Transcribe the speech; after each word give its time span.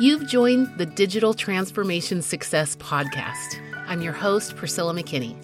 You've 0.00 0.26
joined 0.26 0.76
the 0.76 0.86
Digital 0.86 1.34
Transformation 1.34 2.20
Success 2.20 2.74
Podcast. 2.74 3.60
I'm 3.86 4.02
your 4.02 4.12
host, 4.12 4.56
Priscilla 4.56 4.92
McKinney. 4.92 5.36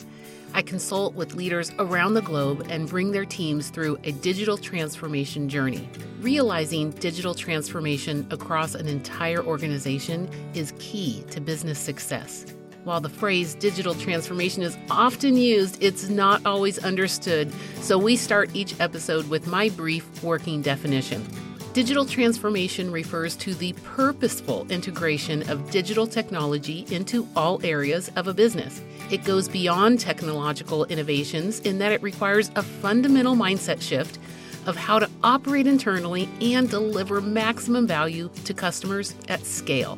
I 0.54 0.62
consult 0.62 1.14
with 1.14 1.36
leaders 1.36 1.70
around 1.78 2.14
the 2.14 2.22
globe 2.22 2.66
and 2.68 2.88
bring 2.88 3.12
their 3.12 3.24
teams 3.24 3.70
through 3.70 4.00
a 4.02 4.10
digital 4.10 4.58
transformation 4.58 5.48
journey. 5.48 5.88
Realizing 6.18 6.90
digital 6.90 7.32
transformation 7.32 8.26
across 8.32 8.74
an 8.74 8.88
entire 8.88 9.40
organization 9.40 10.28
is 10.52 10.74
key 10.80 11.22
to 11.30 11.40
business 11.40 11.78
success. 11.78 12.44
While 12.82 13.00
the 13.00 13.08
phrase 13.08 13.54
digital 13.54 13.94
transformation 13.94 14.64
is 14.64 14.76
often 14.90 15.36
used, 15.36 15.80
it's 15.80 16.08
not 16.08 16.44
always 16.44 16.76
understood, 16.80 17.52
so 17.82 17.96
we 17.96 18.16
start 18.16 18.50
each 18.52 18.74
episode 18.80 19.28
with 19.28 19.46
my 19.46 19.68
brief 19.68 20.24
working 20.24 20.60
definition. 20.60 21.24
Digital 21.72 22.04
transformation 22.04 22.90
refers 22.90 23.36
to 23.36 23.54
the 23.54 23.72
purposeful 23.84 24.66
integration 24.70 25.48
of 25.48 25.70
digital 25.70 26.04
technology 26.04 26.84
into 26.90 27.28
all 27.36 27.64
areas 27.64 28.10
of 28.16 28.26
a 28.26 28.34
business. 28.34 28.82
It 29.08 29.22
goes 29.22 29.48
beyond 29.48 30.00
technological 30.00 30.84
innovations 30.86 31.60
in 31.60 31.78
that 31.78 31.92
it 31.92 32.02
requires 32.02 32.50
a 32.56 32.62
fundamental 32.64 33.36
mindset 33.36 33.80
shift 33.80 34.18
of 34.66 34.74
how 34.74 34.98
to 34.98 35.08
operate 35.22 35.68
internally 35.68 36.28
and 36.40 36.68
deliver 36.68 37.20
maximum 37.20 37.86
value 37.86 38.30
to 38.46 38.52
customers 38.52 39.14
at 39.28 39.46
scale. 39.46 39.96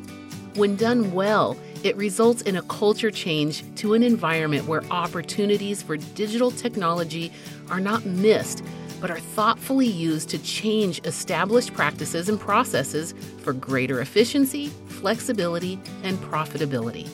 When 0.53 0.75
done 0.75 1.11
well, 1.11 1.57
it 1.83 1.97
results 1.97 2.43
in 2.43 2.55
a 2.55 2.61
culture 2.61 3.09
change 3.09 3.63
to 3.77 3.95
an 3.95 4.03
environment 4.03 4.67
where 4.67 4.83
opportunities 4.91 5.81
for 5.81 5.97
digital 5.97 6.51
technology 6.51 7.31
are 7.71 7.79
not 7.79 8.05
missed 8.05 8.63
but 9.03 9.11
are 9.11 9.19
thoughtfully 9.19 9.85
used 9.85 10.29
to 10.29 10.37
change 10.39 11.01
established 11.03 11.73
practices 11.73 12.29
and 12.29 12.39
processes 12.39 13.13
for 13.39 13.51
greater 13.51 13.99
efficiency, 13.99 14.67
flexibility, 14.87 15.77
and 16.03 16.17
profitability. 16.19 17.09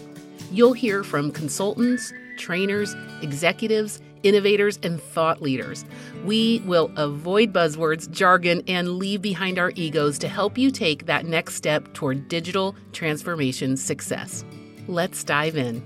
You'll 0.52 0.74
hear 0.74 1.04
from 1.04 1.32
consultants, 1.32 2.14
trainers, 2.38 2.96
executives, 3.24 4.02
innovators, 4.22 4.78
and 4.84 5.02
thought 5.02 5.42
leaders. 5.42 5.84
We 6.26 6.62
will 6.64 6.92
avoid 6.96 7.54
buzzwords, 7.54 8.08
jargon, 8.12 8.62
and 8.68 9.00
leave 9.00 9.24
behind 9.24 9.58
our 9.58 9.72
egos 9.74 10.20
to 10.20 10.28
help 10.28 10.60
you 10.60 10.70
take 10.70 11.08
that 11.08 11.26
next 11.26 11.56
step 11.56 11.92
toward 11.96 12.28
digital 12.28 12.76
transformation 12.94 13.76
success. 13.76 14.46
Let's 14.88 15.24
dive 15.24 15.58
in. 15.58 15.82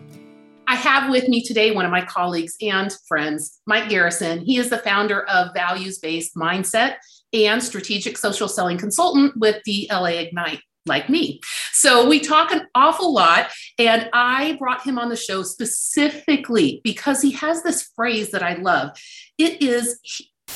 I 0.74 0.78
have 0.78 1.12
with 1.12 1.28
me 1.28 1.44
today 1.44 1.70
one 1.70 1.86
of 1.86 1.92
my 1.92 2.04
colleagues 2.04 2.56
and 2.60 2.92
friends, 3.08 3.62
Mike 3.68 3.90
Garrison. 3.90 4.40
He 4.40 4.58
is 4.58 4.72
the 4.72 4.80
founder 4.80 5.22
of 5.30 5.54
Values 5.54 6.00
Based 6.00 6.36
Mindset 6.36 6.96
and 7.32 7.62
strategic 7.62 8.18
social 8.18 8.48
selling 8.48 8.80
consultant 8.80 9.38
with 9.38 9.62
DLA 9.68 10.26
Ignite, 10.26 10.62
like 10.88 11.10
me. 11.10 11.42
So 11.74 12.10
we 12.10 12.20
talk 12.20 12.52
an 12.52 12.66
awful 12.74 13.14
lot. 13.14 13.52
And 13.78 14.10
I 14.14 14.56
brought 14.58 14.82
him 14.82 14.98
on 14.98 15.10
the 15.10 15.16
show 15.16 15.44
specifically 15.44 16.82
because 16.84 17.22
he 17.22 17.34
has 17.34 17.62
this 17.62 17.92
phrase 17.96 18.32
that 18.32 18.42
I 18.42 18.56
love 18.56 18.98
it 19.38 19.62
is 19.62 20.00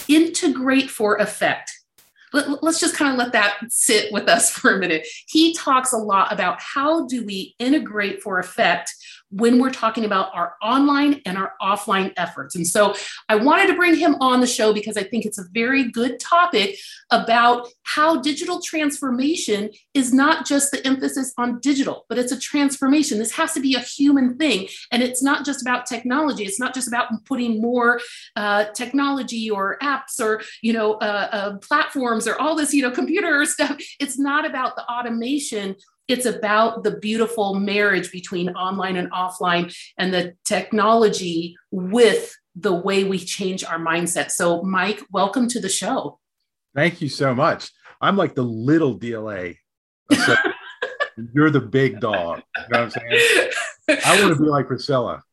integrate 0.08 0.90
for 0.90 1.18
effect 1.18 1.72
let, 2.34 2.64
us 2.64 2.80
just 2.80 2.96
kind 2.96 3.12
of 3.12 3.18
let 3.18 3.32
that 3.34 3.58
sit 3.70 4.12
with 4.12 4.28
us 4.28 4.52
for 4.54 4.76
a 4.76 4.80
minute. 4.80 5.08
He 5.28 5.54
talks 5.54 5.94
a 5.94 5.98
lot 5.98 6.32
about 6.32 6.60
how 6.62 7.06
do 7.08 7.26
we 7.26 7.56
integrate 7.60 8.22
for 8.22 8.40
effect 8.40 8.94
when 9.30 9.60
we're 9.60 9.72
talking 9.72 10.06
about 10.06 10.34
our 10.34 10.54
online 10.62 11.22
and 11.26 11.38
our 11.38 11.54
offline 11.62 12.14
efforts. 12.18 12.56
And 12.56 12.66
so 12.66 12.96
I 13.28 13.36
wanted 13.36 13.68
to 13.68 13.76
bring 13.76 13.96
him 13.96 14.16
on 14.22 14.40
the 14.40 14.48
show 14.48 14.74
because 14.74 14.96
I 14.96 15.04
think 15.04 15.26
it's 15.26 15.38
a 15.38 15.46
very 15.52 15.92
good 15.92 16.20
topic 16.20 16.78
about 17.12 17.68
how 17.84 18.22
digital 18.22 18.62
transformation 18.62 19.70
is 19.94 20.14
not 20.14 20.46
just 20.46 20.72
the 20.72 20.86
emphasis 20.88 21.34
on 21.38 21.60
digital, 21.60 22.06
but 22.08 22.18
it's 22.18 22.32
a 22.32 22.40
transformation. 22.40 23.18
This 23.18 23.34
has 23.34 23.54
to 23.54 23.60
be 23.60 23.76
a 23.76 23.80
human 23.80 24.38
thing. 24.38 24.68
And 24.92 25.04
it's 25.04 25.22
not 25.22 25.46
just 25.46 25.62
about 25.62 25.86
technology. 25.86 26.46
It's 26.46 26.60
not 26.60 26.74
just 26.74 26.88
about 26.88 27.08
putting 27.26 27.62
more 27.62 28.00
uh, 28.36 28.66
technology 28.74 29.50
or 29.50 29.78
apps 29.82 30.22
or, 30.22 30.42
you 30.62 30.74
know, 30.74 30.94
uh, 30.96 31.30
uh, 31.32 31.58
platforms 31.58 32.28
or 32.28 32.40
all 32.40 32.56
this, 32.56 32.74
you 32.74 32.82
know, 32.82 32.92
computer 32.92 33.44
stuff. 33.58 33.78
It's 34.00 34.18
not 34.18 34.46
about 34.46 34.76
the 34.76 34.84
automation 34.90 35.76
it's 36.08 36.26
about 36.26 36.84
the 36.84 36.98
beautiful 36.98 37.56
marriage 37.56 38.12
between 38.12 38.50
online 38.50 38.96
and 38.96 39.12
offline 39.12 39.76
and 39.98 40.14
the 40.14 40.36
technology 40.46 41.56
with 41.72 42.34
the 42.56 42.74
way 42.74 43.04
we 43.04 43.20
change 43.20 43.64
our 43.64 43.80
mindset. 43.80 44.32
So, 44.32 44.64
Mike, 44.64 45.02
welcome 45.12 45.48
to 45.50 45.60
the 45.60 45.70
show. 45.70 46.20
Thank 46.74 47.02
you 47.02 47.10
so 47.10 47.36
much. 47.36 47.70
I'm 48.02 48.16
like 48.16 48.36
the 48.36 48.44
little 48.44 48.98
DLA. 48.98 49.58
you're 51.34 51.50
the 51.50 51.62
big 51.62 52.00
dog. 52.00 52.42
You 52.58 52.64
know 52.72 52.86
what 52.86 52.98
I'm 52.98 53.12
saying? 53.12 53.52
I 54.06 54.22
want 54.22 54.38
to 54.38 54.42
be 54.42 54.50
like 54.50 54.68
Priscilla. 54.68 55.24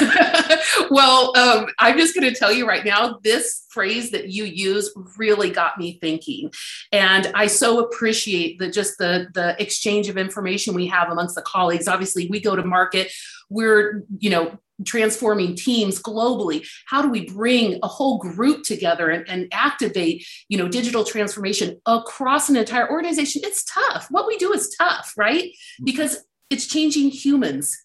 well, 0.90 1.36
um, 1.36 1.68
I'm 1.78 1.98
just 1.98 2.14
going 2.14 2.32
to 2.32 2.38
tell 2.38 2.52
you 2.52 2.66
right 2.66 2.84
now 2.84 3.18
this 3.22 3.66
phrase 3.70 4.10
that 4.10 4.30
you 4.30 4.44
use 4.44 4.92
really 5.16 5.50
got 5.50 5.78
me 5.78 5.98
thinking. 6.00 6.52
And 6.92 7.30
I 7.34 7.46
so 7.46 7.80
appreciate 7.80 8.58
the 8.58 8.70
just 8.70 8.98
the, 8.98 9.28
the 9.34 9.60
exchange 9.62 10.08
of 10.08 10.16
information 10.16 10.74
we 10.74 10.86
have 10.88 11.10
amongst 11.10 11.34
the 11.34 11.42
colleagues. 11.42 11.88
Obviously, 11.88 12.28
we 12.28 12.40
go 12.40 12.56
to 12.56 12.64
market, 12.64 13.12
we're, 13.48 14.04
you 14.18 14.30
know, 14.30 14.58
transforming 14.84 15.54
teams 15.54 16.00
globally. 16.00 16.66
How 16.86 17.02
do 17.02 17.10
we 17.10 17.28
bring 17.28 17.78
a 17.82 17.88
whole 17.88 18.18
group 18.18 18.62
together 18.64 19.10
and, 19.10 19.28
and, 19.28 19.46
activate 19.52 20.24
you 20.48 20.56
know 20.56 20.68
digital 20.68 21.04
transformation 21.04 21.78
across 21.84 22.48
an 22.48 22.56
entire 22.56 22.90
organization? 22.90 23.42
It's 23.44 23.62
tough. 23.64 24.06
What 24.10 24.26
we 24.26 24.38
do 24.38 24.52
is 24.52 24.74
tough 24.78 25.12
right? 25.18 25.52
Because 25.84 26.24
it's 26.48 26.66
changing 26.66 27.10
humans. 27.10 27.76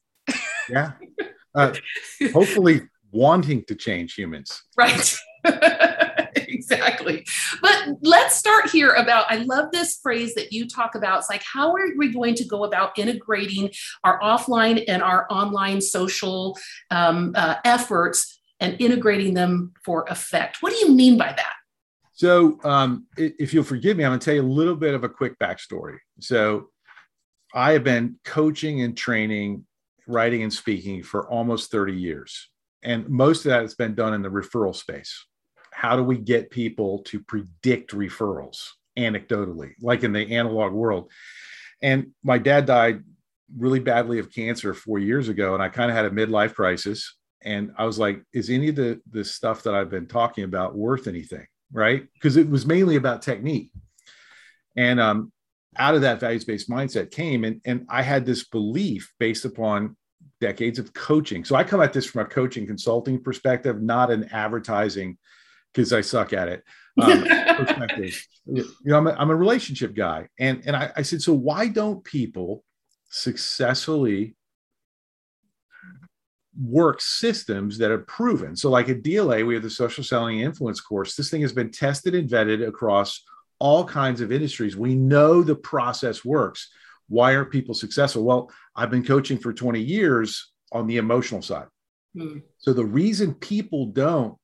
Yeah 0.69 0.93
uh, 1.55 1.73
hopefully 2.33 2.81
wanting 3.11 3.63
to 3.65 3.75
change 3.75 4.13
humans. 4.13 4.63
Right. 4.77 5.15
exactly. 6.35 7.25
But 7.61 7.97
let's 8.01 8.35
start 8.35 8.69
here 8.69 8.93
about 8.93 9.31
I 9.31 9.37
love 9.37 9.71
this 9.71 9.97
phrase 10.01 10.35
that 10.35 10.51
you 10.51 10.67
talk 10.67 10.95
about. 10.95 11.19
It's 11.19 11.29
like, 11.29 11.43
how 11.43 11.71
are 11.73 11.87
we 11.97 12.11
going 12.11 12.35
to 12.35 12.45
go 12.45 12.63
about 12.63 12.97
integrating 12.97 13.71
our 14.03 14.19
offline 14.19 14.83
and 14.87 15.01
our 15.01 15.27
online 15.29 15.81
social 15.81 16.57
um, 16.91 17.33
uh, 17.35 17.55
efforts 17.63 18.39
and 18.59 18.75
integrating 18.79 19.33
them 19.33 19.73
for 19.83 20.05
effect? 20.09 20.61
What 20.61 20.71
do 20.71 20.77
you 20.79 20.91
mean 20.91 21.17
by 21.17 21.27
that? 21.27 21.53
So, 22.13 22.59
um, 22.63 23.07
if 23.17 23.53
you'll 23.53 23.65
forgive 23.65 23.97
me, 23.97 24.05
I'm 24.05 24.11
going 24.11 24.19
to 24.19 24.25
tell 24.25 24.35
you 24.35 24.41
a 24.41 24.43
little 24.43 24.75
bit 24.75 24.93
of 24.93 25.03
a 25.03 25.09
quick 25.09 25.37
backstory. 25.37 25.97
So, 26.21 26.69
I 27.53 27.73
have 27.73 27.83
been 27.83 28.19
coaching 28.23 28.81
and 28.81 28.95
training 28.95 29.65
writing 30.07 30.43
and 30.43 30.53
speaking 30.53 31.03
for 31.03 31.27
almost 31.29 31.71
30 31.71 31.93
years. 31.93 32.49
And 32.83 33.09
most 33.09 33.45
of 33.45 33.49
that 33.49 33.61
has 33.61 33.75
been 33.75 33.95
done 33.95 34.13
in 34.13 34.21
the 34.21 34.29
referral 34.29 34.75
space. 34.75 35.25
How 35.73 35.95
do 35.95 36.03
we 36.03 36.17
get 36.17 36.51
people 36.51 36.99
to 37.07 37.19
predict 37.19 37.91
referrals 37.91 38.69
anecdotally, 38.97 39.71
like 39.81 40.03
in 40.03 40.13
the 40.13 40.35
analog 40.35 40.71
world? 40.71 41.11
And 41.81 42.11
my 42.23 42.37
dad 42.37 42.65
died 42.65 43.03
really 43.57 43.79
badly 43.79 44.19
of 44.19 44.31
cancer 44.31 44.73
four 44.73 44.99
years 44.99 45.29
ago, 45.29 45.53
and 45.53 45.61
I 45.61 45.69
kind 45.69 45.89
of 45.89 45.97
had 45.97 46.05
a 46.05 46.09
midlife 46.09 46.53
crisis. 46.53 47.15
And 47.43 47.71
I 47.77 47.85
was 47.85 47.99
like, 47.99 48.23
is 48.33 48.49
any 48.49 48.69
of 48.69 48.75
the, 48.75 49.01
the 49.11 49.23
stuff 49.23 49.63
that 49.63 49.75
I've 49.75 49.89
been 49.89 50.07
talking 50.07 50.43
about 50.43 50.75
worth 50.75 51.07
anything? 51.07 51.45
Right. 51.71 52.07
Because 52.13 52.37
it 52.37 52.49
was 52.49 52.65
mainly 52.65 52.95
about 52.95 53.21
technique. 53.21 53.71
And 54.75 54.99
um, 54.99 55.31
out 55.77 55.95
of 55.95 56.01
that 56.01 56.19
values 56.19 56.45
based 56.45 56.69
mindset 56.69 57.11
came 57.11 57.43
and, 57.43 57.61
and 57.65 57.85
i 57.89 58.01
had 58.01 58.25
this 58.25 58.45
belief 58.45 59.13
based 59.19 59.45
upon 59.45 59.95
decades 60.41 60.79
of 60.79 60.93
coaching. 60.93 61.45
So 61.45 61.55
i 61.55 61.63
come 61.63 61.81
at 61.81 61.93
this 61.93 62.05
from 62.05 62.21
a 62.21 62.29
coaching 62.29 62.67
consulting 62.67 63.21
perspective 63.21 63.81
not 63.81 64.11
an 64.11 64.25
advertising 64.31 65.17
because 65.73 65.93
i 65.93 66.01
suck 66.01 66.33
at 66.33 66.47
it 66.47 66.63
um, 67.01 67.23
perspective. 67.57 68.27
You 68.45 68.65
know 68.83 68.97
I'm 68.97 69.07
a, 69.07 69.11
I'm 69.11 69.29
a 69.29 69.35
relationship 69.35 69.95
guy 69.95 70.27
and 70.39 70.63
and 70.65 70.75
I, 70.75 70.91
I 70.97 71.01
said 71.01 71.21
so 71.21 71.33
why 71.33 71.67
don't 71.67 72.03
people 72.03 72.63
successfully 73.09 74.35
work 76.57 77.01
systems 77.01 77.77
that 77.77 77.91
are 77.91 77.99
proven? 77.99 78.55
So 78.55 78.69
like 78.69 78.89
at 78.89 79.03
dla 79.03 79.43
we 79.43 79.53
have 79.53 79.63
the 79.63 79.69
social 79.69 80.03
selling 80.03 80.39
influence 80.39 80.81
course. 80.81 81.15
This 81.15 81.29
thing 81.29 81.41
has 81.41 81.53
been 81.53 81.71
tested 81.71 82.15
and 82.15 82.29
vetted 82.29 82.65
across 82.67 83.23
all 83.59 83.85
kinds 83.85 84.21
of 84.21 84.31
industries. 84.31 84.75
We 84.75 84.95
know 84.95 85.41
the 85.41 85.55
process 85.55 86.25
works. 86.25 86.69
Why 87.07 87.35
aren't 87.35 87.51
people 87.51 87.73
successful? 87.73 88.23
Well, 88.23 88.51
I've 88.75 88.91
been 88.91 89.05
coaching 89.05 89.37
for 89.37 89.53
20 89.53 89.79
years 89.79 90.51
on 90.71 90.87
the 90.87 90.97
emotional 90.97 91.41
side. 91.41 91.67
Mm. 92.15 92.41
So 92.57 92.73
the 92.73 92.85
reason 92.85 93.33
people 93.33 93.87
don't 93.87 94.37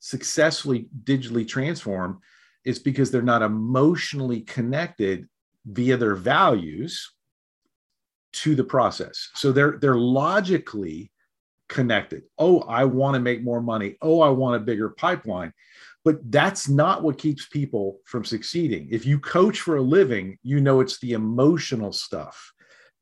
successfully 0.00 0.88
digitally 1.04 1.46
transform 1.46 2.20
is 2.64 2.78
because 2.78 3.10
they're 3.10 3.22
not 3.22 3.42
emotionally 3.42 4.42
connected 4.42 5.28
via 5.66 5.96
their 5.96 6.14
values 6.14 7.12
to 8.32 8.54
the 8.54 8.64
process. 8.64 9.30
So 9.34 9.52
they're 9.52 9.78
they're 9.80 9.96
logically 9.96 11.10
connected. 11.68 12.22
Oh, 12.38 12.60
I 12.60 12.84
want 12.84 13.14
to 13.14 13.20
make 13.20 13.42
more 13.42 13.60
money. 13.60 13.96
Oh, 14.00 14.20
I 14.20 14.30
want 14.30 14.56
a 14.56 14.64
bigger 14.64 14.90
pipeline 14.90 15.52
but 16.08 16.32
that's 16.32 16.70
not 16.70 17.02
what 17.02 17.18
keeps 17.18 17.48
people 17.48 17.98
from 18.06 18.24
succeeding. 18.24 18.88
If 18.90 19.04
you 19.04 19.20
coach 19.20 19.60
for 19.60 19.76
a 19.76 19.82
living, 19.82 20.38
you 20.42 20.58
know 20.58 20.80
it's 20.80 20.98
the 21.00 21.12
emotional 21.12 21.92
stuff, 21.92 22.50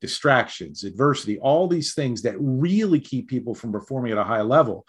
distractions, 0.00 0.82
adversity, 0.82 1.38
all 1.38 1.68
these 1.68 1.94
things 1.94 2.22
that 2.22 2.34
really 2.40 2.98
keep 2.98 3.28
people 3.28 3.54
from 3.54 3.70
performing 3.70 4.10
at 4.10 4.18
a 4.18 4.24
high 4.24 4.40
level. 4.40 4.84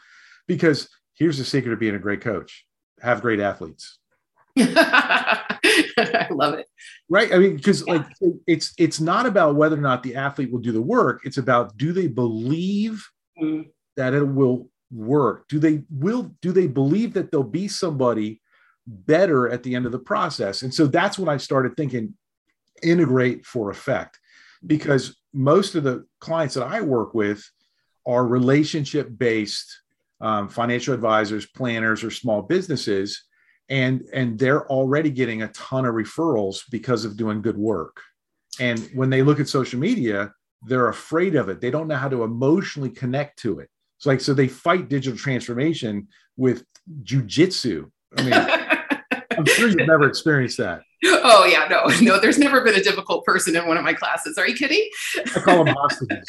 Because 0.48 0.90
here's 1.14 1.38
the 1.38 1.46
secret 1.46 1.74
of 1.74 1.80
being 1.80 1.94
a 1.94 2.00
great 2.00 2.22
coach 2.22 2.66
have 3.02 3.22
great 3.22 3.40
athletes. 3.40 4.00
I 4.58 6.28
love 6.32 6.56
it. 6.56 6.66
Right. 7.08 7.32
I 7.32 7.38
mean, 7.38 7.56
because 7.56 7.84
yeah. 7.86 7.98
like 7.98 8.08
it's 8.48 8.74
it's 8.80 9.00
not 9.00 9.28
about 9.28 9.54
whether 9.54 9.78
or 9.78 9.82
not 9.82 10.02
the 10.02 10.16
athlete 10.16 10.52
will 10.52 10.58
do 10.58 10.72
the 10.72 10.82
work. 10.82 11.22
It's 11.24 11.38
about 11.38 11.78
do 11.78 11.94
they 11.94 12.08
believe 12.08 13.08
mm. 13.40 13.68
that 13.96 14.16
it 14.16 14.24
will 14.24 14.72
work? 14.92 15.48
Do 15.48 15.60
they 15.60 15.84
will 15.90 16.32
do 16.42 16.52
they 16.52 16.68
believe 16.68 17.14
that 17.14 17.32
there'll 17.32 17.44
be 17.44 17.68
somebody 17.68 18.42
better 18.86 19.50
at 19.50 19.64
the 19.64 19.76
end 19.76 19.86
of 19.86 19.92
the 19.92 20.00
process? 20.00 20.62
And 20.62 20.74
so 20.74 20.88
that's 20.88 21.20
when 21.20 21.30
I 21.30 21.38
started 21.38 21.76
thinking 21.76 22.14
integrate 22.84 23.46
for 23.46 23.70
effect 23.72 24.20
because 24.66 25.18
most 25.34 25.76
of 25.76 25.84
the 25.84 26.06
clients 26.20 26.56
that 26.56 26.66
I 26.66 26.82
work 26.82 27.14
with 27.14 27.44
are 28.06 28.26
relationship 28.26 29.10
based 29.18 29.82
um, 30.20 30.48
financial 30.50 30.94
advisors, 30.94 31.46
planners, 31.46 32.04
or 32.04 32.10
small 32.10 32.42
businesses, 32.42 33.24
and 33.70 34.04
and 34.14 34.40
they're 34.40 34.68
already 34.68 35.10
getting 35.10 35.44
a 35.44 35.50
ton 35.50 35.86
of 35.86 35.94
referrals 35.94 36.64
because 36.72 37.06
of 37.06 37.18
doing 37.18 37.42
good 37.42 37.58
work. 37.58 38.02
And 38.60 38.80
when 38.96 39.10
they 39.10 39.22
look 39.22 39.40
at 39.40 39.50
social 39.50 39.80
media, 39.80 40.34
they're 40.64 40.88
afraid 40.88 41.36
of 41.36 41.50
it. 41.50 41.62
They 41.62 41.70
don't 41.70 41.88
know 41.88 41.96
how 41.96 42.10
to 42.10 42.24
emotionally 42.24 42.90
connect 42.90 43.40
to 43.40 43.60
it. 43.60 43.70
It's 43.98 44.06
like 44.06 44.22
so 44.22 44.34
they 44.34 44.48
fight 44.48 44.90
digital 44.90 45.18
transformation 45.18 46.08
with 46.36 46.64
jujitsu. 47.04 47.90
I 48.18 48.24
mean, 48.24 48.34
I'm 49.38 49.46
sure 49.46 49.68
you've 49.68 49.88
never 49.88 50.08
experienced 50.08 50.58
that. 50.58 50.82
Oh 51.30 51.46
yeah, 51.46 51.68
no, 51.70 51.86
no. 52.02 52.20
There's 52.20 52.40
never 52.40 52.62
been 52.62 52.74
a 52.74 52.82
difficult 52.82 53.24
person 53.24 53.56
in 53.56 53.68
one 53.68 53.78
of 53.78 53.84
my 53.84 53.94
classes. 53.94 54.38
Are 54.38 54.48
you 54.48 54.56
kidding? 54.56 54.90
I 55.18 55.40
call 55.42 55.64
them 55.64 55.76
hostages. 55.78 56.28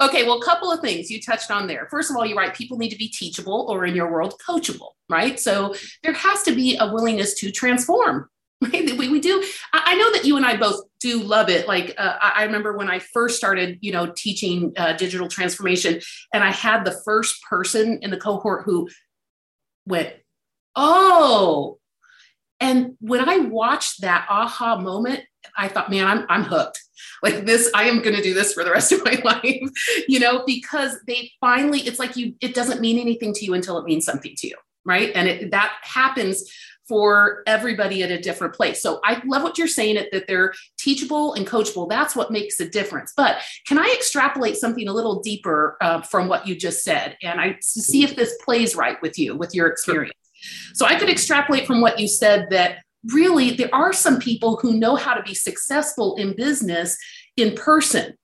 okay, 0.00 0.24
well, 0.24 0.38
a 0.38 0.44
couple 0.44 0.72
of 0.72 0.80
things 0.80 1.08
you 1.08 1.20
touched 1.20 1.52
on 1.52 1.68
there. 1.68 1.86
First 1.88 2.10
of 2.10 2.16
all, 2.16 2.26
you're 2.26 2.36
right. 2.36 2.52
People 2.52 2.78
need 2.78 2.88
to 2.88 2.96
be 2.96 3.08
teachable, 3.08 3.66
or 3.68 3.84
in 3.84 3.94
your 3.94 4.10
world, 4.10 4.34
coachable. 4.44 4.88
Right. 5.08 5.38
So 5.38 5.74
there 6.02 6.12
has 6.14 6.42
to 6.44 6.54
be 6.54 6.76
a 6.78 6.92
willingness 6.92 7.34
to 7.34 7.52
transform. 7.52 8.28
We, 8.98 9.08
we 9.08 9.20
do. 9.20 9.44
I 9.72 9.94
know 9.94 10.10
that 10.12 10.24
you 10.24 10.36
and 10.36 10.44
I 10.44 10.56
both 10.56 10.82
do 10.98 11.22
love 11.22 11.48
it. 11.48 11.68
Like 11.68 11.94
uh, 11.98 12.16
I 12.20 12.42
remember 12.42 12.76
when 12.76 12.90
I 12.90 12.98
first 12.98 13.36
started, 13.36 13.78
you 13.80 13.92
know, 13.92 14.12
teaching 14.16 14.72
uh, 14.76 14.94
digital 14.94 15.28
transformation, 15.28 16.00
and 16.34 16.42
I 16.42 16.50
had 16.50 16.84
the 16.84 17.00
first 17.04 17.40
person 17.44 18.00
in 18.02 18.10
the 18.10 18.16
cohort 18.16 18.64
who 18.64 18.88
went, 19.86 20.12
"Oh." 20.74 21.78
And 22.60 22.96
when 23.00 23.28
I 23.28 23.38
watched 23.38 24.00
that 24.00 24.26
aha 24.28 24.80
moment, 24.80 25.22
I 25.56 25.68
thought, 25.68 25.90
man, 25.90 26.06
I'm, 26.06 26.26
I'm 26.28 26.44
hooked. 26.44 26.82
Like 27.20 27.46
this, 27.46 27.68
I 27.74 27.84
am 27.84 28.00
going 28.00 28.14
to 28.14 28.22
do 28.22 28.32
this 28.32 28.52
for 28.52 28.62
the 28.62 28.70
rest 28.70 28.92
of 28.92 29.04
my 29.04 29.20
life, 29.24 30.04
you 30.06 30.20
know, 30.20 30.44
because 30.46 30.96
they 31.08 31.32
finally, 31.40 31.80
it's 31.80 31.98
like 31.98 32.16
you, 32.16 32.34
it 32.40 32.54
doesn't 32.54 32.80
mean 32.80 32.96
anything 32.96 33.32
to 33.34 33.44
you 33.44 33.54
until 33.54 33.76
it 33.78 33.84
means 33.84 34.04
something 34.04 34.34
to 34.36 34.46
you. 34.46 34.56
Right. 34.84 35.10
And 35.16 35.26
it, 35.26 35.50
that 35.50 35.72
happens 35.82 36.48
for 36.88 37.42
everybody 37.46 38.02
at 38.02 38.10
a 38.10 38.20
different 38.20 38.54
place. 38.54 38.80
So 38.80 39.00
I 39.04 39.22
love 39.26 39.42
what 39.42 39.58
you're 39.58 39.68
saying 39.68 39.96
that, 39.96 40.10
that 40.12 40.26
they're 40.26 40.54
teachable 40.78 41.34
and 41.34 41.46
coachable. 41.46 41.88
That's 41.88 42.16
what 42.16 42.30
makes 42.30 42.58
a 42.60 42.68
difference. 42.68 43.12
But 43.16 43.38
can 43.66 43.78
I 43.78 43.92
extrapolate 43.96 44.56
something 44.56 44.88
a 44.88 44.92
little 44.92 45.20
deeper 45.20 45.76
uh, 45.80 46.00
from 46.02 46.28
what 46.28 46.46
you 46.46 46.56
just 46.56 46.82
said 46.82 47.16
and 47.22 47.40
I 47.40 47.58
see 47.60 48.02
if 48.04 48.16
this 48.16 48.36
plays 48.44 48.74
right 48.74 49.00
with 49.02 49.18
you, 49.18 49.36
with 49.36 49.54
your 49.54 49.68
experience? 49.68 50.14
So 50.74 50.86
I 50.86 50.94
could 50.94 51.10
extrapolate 51.10 51.66
from 51.66 51.80
what 51.80 51.98
you 51.98 52.08
said 52.08 52.48
that 52.50 52.78
really 53.12 53.50
there 53.50 53.74
are 53.74 53.92
some 53.92 54.18
people 54.18 54.56
who 54.56 54.74
know 54.74 54.96
how 54.96 55.14
to 55.14 55.22
be 55.22 55.34
successful 55.34 56.16
in 56.16 56.34
business 56.34 56.96
in 57.36 57.54
person 57.54 58.16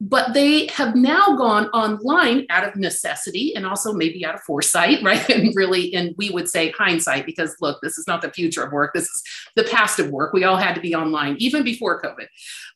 but 0.00 0.32
they 0.32 0.68
have 0.68 0.94
now 0.94 1.36
gone 1.36 1.66
online 1.68 2.46
out 2.50 2.66
of 2.66 2.76
necessity 2.76 3.54
and 3.56 3.66
also 3.66 3.92
maybe 3.92 4.24
out 4.24 4.34
of 4.34 4.42
foresight, 4.42 4.98
right? 5.02 5.28
And 5.28 5.54
really, 5.54 5.94
and 5.94 6.14
we 6.16 6.30
would 6.30 6.48
say 6.48 6.70
hindsight 6.70 7.26
because 7.26 7.56
look, 7.60 7.80
this 7.82 7.98
is 7.98 8.06
not 8.06 8.22
the 8.22 8.30
future 8.30 8.62
of 8.62 8.72
work. 8.72 8.94
This 8.94 9.04
is 9.04 9.22
the 9.56 9.64
past 9.64 9.98
of 9.98 10.10
work. 10.10 10.32
We 10.32 10.44
all 10.44 10.56
had 10.56 10.74
to 10.74 10.80
be 10.80 10.94
online 10.94 11.36
even 11.38 11.64
before 11.64 12.00
COVID. 12.00 12.26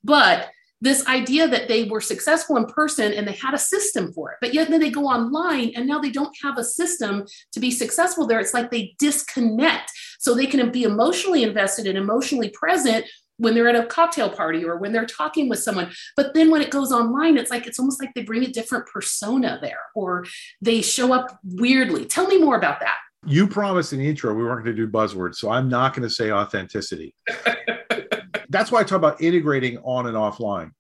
But 0.03 0.51
this 0.81 1.07
idea 1.07 1.47
that 1.47 1.69
they 1.69 1.85
were 1.85 2.01
successful 2.01 2.57
in 2.57 2.65
person 2.67 3.13
and 3.13 3.27
they 3.27 3.35
had 3.35 3.55
a 3.55 3.59
system 3.59 4.13
for 4.13 4.33
it, 4.33 4.39
but 4.41 4.53
yet 4.53 4.69
then 4.69 4.81
they 4.81 4.91
go 4.91 5.07
online 5.07 5.71
and 5.77 5.87
now 5.87 6.01
they 6.01 6.11
don't 6.11 6.37
have 6.43 6.59
a 6.59 6.65
system 6.65 7.25
to 7.53 7.61
be 7.61 7.71
successful 7.71 8.27
there. 8.27 8.41
It's 8.41 8.53
like 8.53 8.73
they 8.73 8.97
disconnect 8.99 9.93
so 10.19 10.35
they 10.35 10.47
can 10.47 10.73
be 10.73 10.83
emotionally 10.83 11.45
invested 11.45 11.87
and 11.87 11.97
emotionally 11.97 12.49
present 12.49 13.07
when 13.37 13.55
they're 13.55 13.69
at 13.69 13.77
a 13.77 13.87
cocktail 13.87 14.31
party 14.31 14.65
or 14.65 14.77
when 14.77 14.93
they're 14.93 15.07
talking 15.07 15.49
with 15.49 15.59
someone. 15.59 15.91
But 16.17 16.35
then 16.35 16.51
when 16.51 16.63
it 16.63 16.71
goes 16.71 16.93
online, 16.93 17.37
it's 17.37 17.51
like 17.51 17.67
it's 17.67 17.79
almost 17.79 18.01
like 18.01 18.13
they 18.15 18.23
bring 18.23 18.45
a 18.45 18.49
different 18.49 18.87
persona 18.87 19.59
there 19.61 19.81
or 19.95 20.25
they 20.61 20.83
show 20.83 21.13
up 21.13 21.39
weirdly. 21.45 22.05
Tell 22.07 22.27
me 22.27 22.39
more 22.39 22.57
about 22.57 22.81
that. 22.81 22.99
You 23.27 23.47
promised 23.47 23.93
in 23.93 24.01
the 24.01 24.09
intro 24.09 24.35
we 24.35 24.43
weren't 24.43 24.65
going 24.65 24.77
to 24.77 24.87
do 24.87 24.91
buzzwords, 24.91 25.37
so 25.37 25.51
I'm 25.51 25.69
not 25.69 25.95
going 25.95 26.03
to 26.03 26.11
say 26.13 26.33
authenticity. 26.33 27.15
That's 28.49 28.71
why 28.71 28.81
I 28.81 28.85
talk 28.85 28.97
about 28.99 29.21
integrating 29.23 29.79
on 29.79 30.07
and 30.07 30.17
offline, 30.17 30.73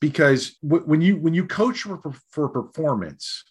because 0.00 0.56
when 0.62 1.00
you 1.00 1.16
when 1.16 1.32
you 1.32 1.46
coach 1.46 1.82
for, 1.82 2.00
for 2.30 2.48
performance, 2.48 3.44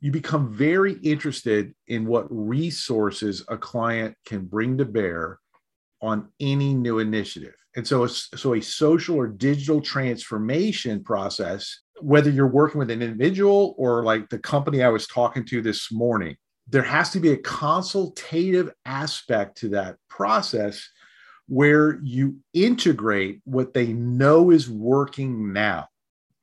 you 0.00 0.10
become 0.10 0.52
very 0.52 0.94
interested 1.02 1.74
in 1.86 2.06
what 2.06 2.26
resources 2.28 3.44
a 3.48 3.56
client 3.56 4.16
can 4.26 4.46
bring 4.46 4.78
to 4.78 4.84
bear 4.84 5.38
on 6.02 6.28
any 6.40 6.74
new 6.74 6.98
initiative. 6.98 7.54
And 7.76 7.86
so, 7.86 8.06
so 8.06 8.54
a 8.54 8.60
social 8.60 9.16
or 9.16 9.26
digital 9.26 9.80
transformation 9.80 11.02
process, 11.02 11.80
whether 12.00 12.30
you're 12.30 12.46
working 12.46 12.78
with 12.78 12.90
an 12.90 13.02
individual 13.02 13.74
or 13.78 14.04
like 14.04 14.28
the 14.28 14.38
company 14.38 14.82
I 14.82 14.88
was 14.88 15.06
talking 15.06 15.44
to 15.46 15.60
this 15.60 15.90
morning, 15.90 16.36
there 16.68 16.82
has 16.82 17.10
to 17.10 17.20
be 17.20 17.32
a 17.32 17.36
consultative 17.36 18.72
aspect 18.84 19.58
to 19.58 19.68
that 19.70 19.96
process 20.08 20.88
where 21.46 22.00
you 22.02 22.38
integrate 22.52 23.40
what 23.44 23.74
they 23.74 23.92
know 23.92 24.50
is 24.50 24.70
working 24.70 25.52
now. 25.52 25.88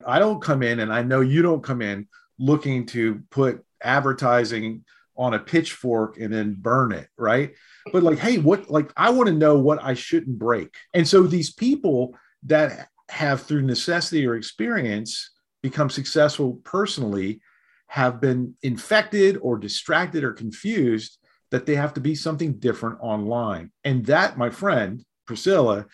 I 0.06 0.20
don't 0.20 0.42
come 0.42 0.64
in, 0.64 0.80
and 0.80 0.94
I 0.94 1.02
know 1.04 1.22
you 1.22 1.42
don't 1.42 1.64
come 1.64 1.82
in 1.82 2.08
looking 2.38 2.86
to 2.88 3.22
put 3.30 3.64
advertising 3.84 4.84
on 5.18 5.34
a 5.34 5.40
pitchfork 5.40 6.18
and 6.20 6.34
then 6.34 6.56
burn 6.58 6.92
it, 6.92 7.08
right? 7.18 7.54
But 7.92 8.04
like, 8.04 8.20
hey, 8.20 8.38
what, 8.38 8.70
like, 8.70 8.92
I 8.96 9.10
want 9.10 9.28
to 9.28 9.34
know 9.34 9.58
what 9.58 9.84
I 9.84 9.94
shouldn't 9.94 10.38
break. 10.38 10.76
And 10.94 11.08
so 11.08 11.24
these 11.24 11.52
people 11.54 12.16
that 12.44 12.88
have, 13.10 13.42
through 13.42 13.64
necessity 13.64 14.26
or 14.26 14.36
experience, 14.36 15.32
become 15.62 15.90
successful 15.90 16.60
personally 16.64 17.42
have 17.88 18.22
been 18.22 18.56
infected 18.64 19.38
or 19.42 19.58
distracted 19.58 20.24
or 20.24 20.32
confused 20.32 21.18
that 21.52 21.66
they 21.66 21.76
have 21.76 21.94
to 21.94 22.02
be 22.02 22.16
something 22.16 22.54
different 22.54 22.98
online. 23.02 23.72
And 23.84 24.06
that, 24.06 24.38
my 24.38 24.50
friend, 24.50 25.04
Priscilla, 25.28 25.86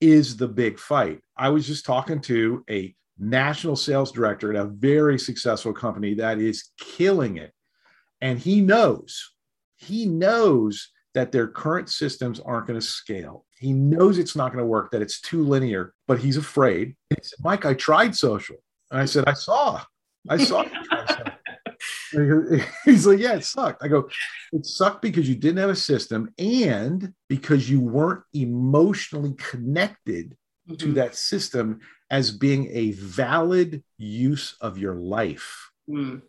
is 0.00 0.36
the 0.36 0.48
big 0.48 0.78
fight. 0.78 1.20
I 1.36 1.50
was 1.50 1.66
just 1.66 1.84
talking 1.84 2.20
to 2.22 2.64
a 2.70 2.94
national 3.18 3.76
sales 3.76 4.10
director 4.10 4.50
at 4.50 4.60
a 4.60 4.68
very 4.68 5.18
successful 5.18 5.72
company 5.72 6.14
that 6.14 6.38
is 6.38 6.70
killing 6.78 7.36
it 7.36 7.52
and 8.22 8.38
he 8.38 8.60
knows, 8.60 9.32
he 9.76 10.06
knows 10.06 10.91
that 11.14 11.32
their 11.32 11.46
current 11.46 11.88
systems 11.88 12.40
aren't 12.40 12.66
going 12.66 12.80
to 12.80 12.86
scale. 12.86 13.44
He 13.58 13.72
knows 13.72 14.18
it's 14.18 14.36
not 14.36 14.52
going 14.52 14.62
to 14.62 14.66
work, 14.66 14.90
that 14.92 15.02
it's 15.02 15.20
too 15.20 15.44
linear, 15.44 15.94
but 16.08 16.18
he's 16.18 16.36
afraid. 16.36 16.96
he 17.10 17.16
said, 17.22 17.38
Mike, 17.42 17.64
I 17.64 17.74
tried 17.74 18.16
social. 18.16 18.56
And 18.90 19.00
I 19.00 19.04
said, 19.04 19.24
I 19.26 19.34
saw, 19.34 19.82
I 20.28 20.38
saw 20.38 20.64
He's 22.84 23.06
like, 23.06 23.18
yeah, 23.18 23.34
it 23.34 23.44
sucked. 23.44 23.82
I 23.82 23.88
go, 23.88 24.08
it 24.52 24.66
sucked 24.66 25.02
because 25.02 25.28
you 25.28 25.34
didn't 25.34 25.58
have 25.58 25.70
a 25.70 25.76
system 25.76 26.32
and 26.38 27.12
because 27.28 27.68
you 27.70 27.80
weren't 27.80 28.22
emotionally 28.34 29.34
connected 29.34 30.36
mm-hmm. 30.68 30.74
to 30.76 30.92
that 30.94 31.16
system 31.16 31.80
as 32.10 32.30
being 32.30 32.68
a 32.70 32.92
valid 32.92 33.82
use 33.96 34.56
of 34.60 34.78
your 34.78 34.94
life. 34.94 35.70
Mm. 35.88 36.22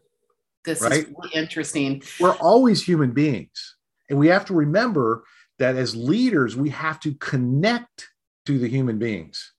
This 0.63 0.81
right? 0.81 0.93
is 0.93 1.05
really 1.05 1.35
interesting. 1.35 2.01
We're 2.19 2.37
always 2.37 2.81
human 2.81 3.11
beings. 3.11 3.75
And 4.09 4.19
we 4.19 4.27
have 4.27 4.45
to 4.45 4.53
remember 4.53 5.23
that 5.59 5.75
as 5.75 5.95
leaders, 5.95 6.55
we 6.55 6.69
have 6.69 6.99
to 7.01 7.13
connect 7.15 8.09
to 8.45 8.59
the 8.59 8.67
human 8.67 8.99
beings. 8.99 9.53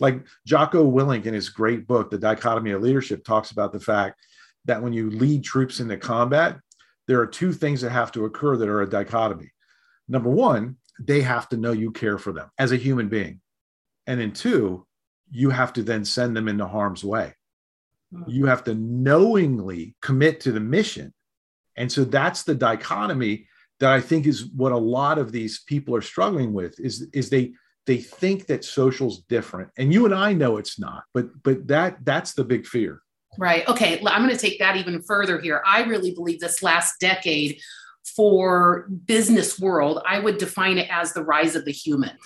Like 0.00 0.26
Jocko 0.46 0.90
Willink 0.90 1.26
in 1.26 1.34
his 1.34 1.48
great 1.48 1.86
book, 1.86 2.10
The 2.10 2.18
Dichotomy 2.18 2.72
of 2.72 2.82
Leadership, 2.82 3.24
talks 3.24 3.52
about 3.52 3.72
the 3.72 3.80
fact 3.80 4.20
that 4.64 4.82
when 4.82 4.92
you 4.92 5.10
lead 5.10 5.44
troops 5.44 5.80
into 5.80 5.96
combat, 5.96 6.58
there 7.06 7.20
are 7.20 7.26
two 7.26 7.52
things 7.52 7.80
that 7.82 7.90
have 7.90 8.10
to 8.12 8.24
occur 8.24 8.56
that 8.56 8.68
are 8.68 8.82
a 8.82 8.88
dichotomy. 8.88 9.52
Number 10.08 10.30
one, 10.30 10.76
they 10.98 11.20
have 11.20 11.48
to 11.50 11.56
know 11.56 11.72
you 11.72 11.90
care 11.90 12.18
for 12.18 12.32
them 12.32 12.50
as 12.58 12.72
a 12.72 12.76
human 12.76 13.08
being. 13.08 13.40
And 14.06 14.20
then 14.20 14.32
two, 14.32 14.86
you 15.30 15.50
have 15.50 15.72
to 15.74 15.82
then 15.82 16.04
send 16.04 16.36
them 16.36 16.48
into 16.48 16.66
harm's 16.66 17.04
way. 17.04 17.34
Hmm. 18.12 18.22
You 18.26 18.46
have 18.46 18.64
to 18.64 18.74
knowingly 18.74 19.96
commit 20.00 20.40
to 20.40 20.52
the 20.52 20.60
mission. 20.60 21.12
And 21.76 21.90
so 21.90 22.04
that's 22.04 22.44
the 22.44 22.54
dichotomy 22.54 23.48
that 23.80 23.92
I 23.92 24.00
think 24.00 24.26
is 24.26 24.46
what 24.46 24.72
a 24.72 24.78
lot 24.78 25.18
of 25.18 25.32
these 25.32 25.62
people 25.64 25.94
are 25.94 26.02
struggling 26.02 26.52
with 26.52 26.78
is 26.80 27.08
is 27.12 27.30
they 27.30 27.52
they 27.86 27.98
think 27.98 28.46
that 28.46 28.64
social's 28.64 29.20
different. 29.22 29.70
And 29.76 29.92
you 29.92 30.06
and 30.06 30.14
I 30.14 30.32
know 30.32 30.56
it's 30.56 30.78
not 30.78 31.04
but 31.12 31.26
but 31.42 31.66
that 31.68 32.04
that's 32.04 32.34
the 32.34 32.44
big 32.44 32.66
fear. 32.66 33.00
Right. 33.38 33.66
Okay. 33.68 34.00
I'm 34.06 34.22
going 34.22 34.34
to 34.34 34.40
take 34.40 34.60
that 34.60 34.76
even 34.76 35.02
further 35.02 35.40
here. 35.40 35.60
I 35.66 35.82
really 35.82 36.14
believe 36.14 36.38
this 36.38 36.62
last 36.62 37.00
decade 37.00 37.60
for 38.14 38.86
business 39.06 39.58
world 39.58 40.00
I 40.06 40.18
would 40.20 40.38
define 40.38 40.78
it 40.78 40.88
as 40.90 41.12
the 41.12 41.24
rise 41.24 41.56
of 41.56 41.64
the 41.64 41.72
human. 41.72 42.16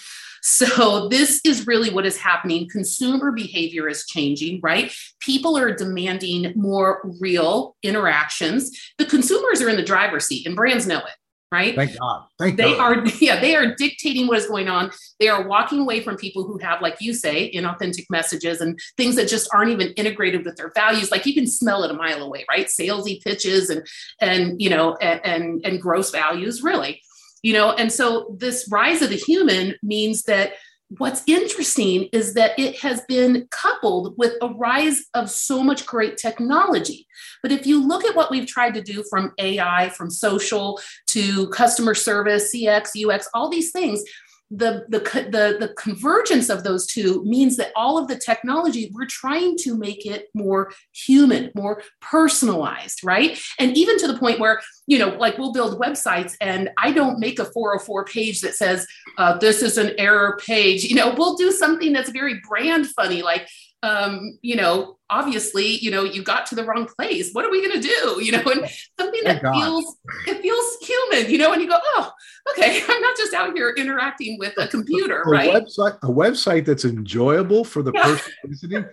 So 0.42 1.08
this 1.08 1.40
is 1.44 1.66
really 1.66 1.90
what 1.90 2.06
is 2.06 2.16
happening. 2.16 2.68
Consumer 2.70 3.32
behavior 3.32 3.88
is 3.88 4.06
changing, 4.06 4.60
right? 4.62 4.92
People 5.20 5.58
are 5.58 5.74
demanding 5.74 6.52
more 6.54 7.12
real 7.20 7.76
interactions. 7.82 8.70
The 8.98 9.04
consumers 9.04 9.60
are 9.60 9.68
in 9.68 9.76
the 9.76 9.82
driver's 9.82 10.26
seat 10.26 10.46
and 10.46 10.54
brands 10.54 10.86
know 10.86 10.98
it 10.98 11.14
right? 11.50 11.74
Thank 11.74 11.98
God. 11.98 12.24
Thank 12.38 12.56
they 12.56 12.76
God. 12.76 12.98
are, 12.98 13.06
yeah, 13.20 13.40
they 13.40 13.56
are 13.56 13.74
dictating 13.74 14.26
what 14.26 14.38
is 14.38 14.46
going 14.46 14.68
on. 14.68 14.90
They 15.18 15.28
are 15.28 15.46
walking 15.46 15.80
away 15.80 16.00
from 16.00 16.16
people 16.16 16.44
who 16.44 16.58
have, 16.58 16.82
like 16.82 16.96
you 17.00 17.14
say, 17.14 17.50
inauthentic 17.52 18.06
messages 18.10 18.60
and 18.60 18.78
things 18.96 19.16
that 19.16 19.28
just 19.28 19.48
aren't 19.52 19.70
even 19.70 19.92
integrated 19.94 20.44
with 20.44 20.56
their 20.56 20.72
values. 20.74 21.10
Like 21.10 21.26
you 21.26 21.34
can 21.34 21.46
smell 21.46 21.84
it 21.84 21.90
a 21.90 21.94
mile 21.94 22.22
away, 22.22 22.44
right? 22.48 22.66
Salesy 22.66 23.22
pitches 23.22 23.70
and 23.70 23.86
and 24.20 24.60
you 24.60 24.70
know 24.70 24.96
and 24.96 25.20
and, 25.24 25.60
and 25.64 25.80
gross 25.80 26.10
values, 26.10 26.62
really. 26.62 27.02
You 27.42 27.52
know, 27.52 27.72
and 27.72 27.92
so 27.92 28.34
this 28.36 28.68
rise 28.70 29.00
of 29.00 29.10
the 29.10 29.16
human 29.16 29.76
means 29.82 30.24
that 30.24 30.54
what's 30.97 31.23
interesting 31.26 32.09
is 32.12 32.35
that 32.35 32.59
it 32.59 32.78
has 32.80 33.02
been 33.02 33.47
coupled 33.50 34.14
with 34.16 34.35
a 34.40 34.49
rise 34.49 35.04
of 35.14 35.30
so 35.30 35.62
much 35.62 35.85
great 35.85 36.16
technology. 36.16 37.07
But 37.42 37.52
if 37.52 37.66
you 37.66 37.87
look 37.87 38.04
at 38.04 38.16
what 38.16 38.30
we've 38.30 38.47
tried 38.47 38.75
to 38.75 38.83
do 38.83 39.04
from 39.11 39.33
AI, 39.38 39.90
from 39.90 40.11
social 40.11 40.80
to 41.09 41.49
customer 41.49 41.95
service, 41.95 42.54
CX, 42.54 42.90
UX, 43.07 43.28
all 43.35 43.50
these 43.50 43.71
things, 43.71 44.02
the, 44.50 44.86
the, 44.88 44.98
the, 44.98 45.66
the 45.66 45.74
convergence 45.74 46.48
of 46.48 46.64
those 46.64 46.86
two 46.86 47.22
means 47.24 47.56
that 47.56 47.72
all 47.76 47.98
of 47.98 48.08
the 48.08 48.16
technology, 48.16 48.90
we're 48.94 49.06
trying 49.06 49.56
to 49.58 49.76
make 49.76 50.06
it 50.06 50.28
more 50.34 50.72
human, 50.92 51.50
more 51.54 51.82
personalized, 52.00 53.04
right? 53.04 53.38
And 53.58 53.76
even 53.76 53.98
to 53.98 54.06
the 54.06 54.18
point 54.18 54.40
where, 54.40 54.60
you 54.86 54.98
know, 54.98 55.10
like 55.10 55.36
we'll 55.36 55.52
build 55.52 55.80
websites 55.80 56.34
and 56.40 56.70
I 56.78 56.92
don't 56.92 57.18
make 57.18 57.38
a 57.38 57.44
404 57.44 58.04
page 58.06 58.40
that 58.40 58.54
says, 58.54 58.86
uh, 59.18 59.36
this 59.38 59.62
is 59.62 59.76
an 59.76 59.92
error 59.98 60.38
page. 60.44 60.84
You 60.84 60.94
know, 60.94 61.14
we'll 61.16 61.36
do 61.36 61.50
something 61.50 61.92
that's 61.92 62.10
very 62.10 62.40
brand 62.48 62.86
funny, 62.88 63.22
like, 63.22 63.48
um, 63.82 64.38
you 64.42 64.56
know, 64.56 64.97
obviously, 65.10 65.78
you 65.78 65.90
know, 65.90 66.04
you 66.04 66.22
got 66.22 66.46
to 66.46 66.54
the 66.54 66.64
wrong 66.64 66.86
place. 66.86 67.30
What 67.32 67.44
are 67.44 67.50
we 67.50 67.66
going 67.66 67.80
to 67.80 67.88
do? 67.88 68.22
You 68.28 68.32
know, 68.32 68.42
and 68.50 68.68
something 69.00 69.20
that 69.24 69.40
feels, 69.40 69.96
it 70.26 70.42
feels 70.42 70.76
human, 70.82 71.30
you 71.30 71.38
know, 71.38 71.52
and 71.52 71.62
you 71.62 71.68
go, 71.68 71.78
oh, 71.82 72.12
okay, 72.50 72.82
I'm 72.88 73.00
not 73.00 73.16
just 73.16 73.32
out 73.32 73.56
here 73.56 73.70
interacting 73.70 74.38
with 74.38 74.52
a 74.58 74.68
computer, 74.68 75.22
a 75.22 75.28
right? 75.28 75.50
Website, 75.50 75.96
a 76.02 76.08
website 76.08 76.66
that's 76.66 76.84
enjoyable 76.84 77.64
for 77.64 77.82
the 77.82 77.92
person 77.92 78.32
visiting. 78.44 78.84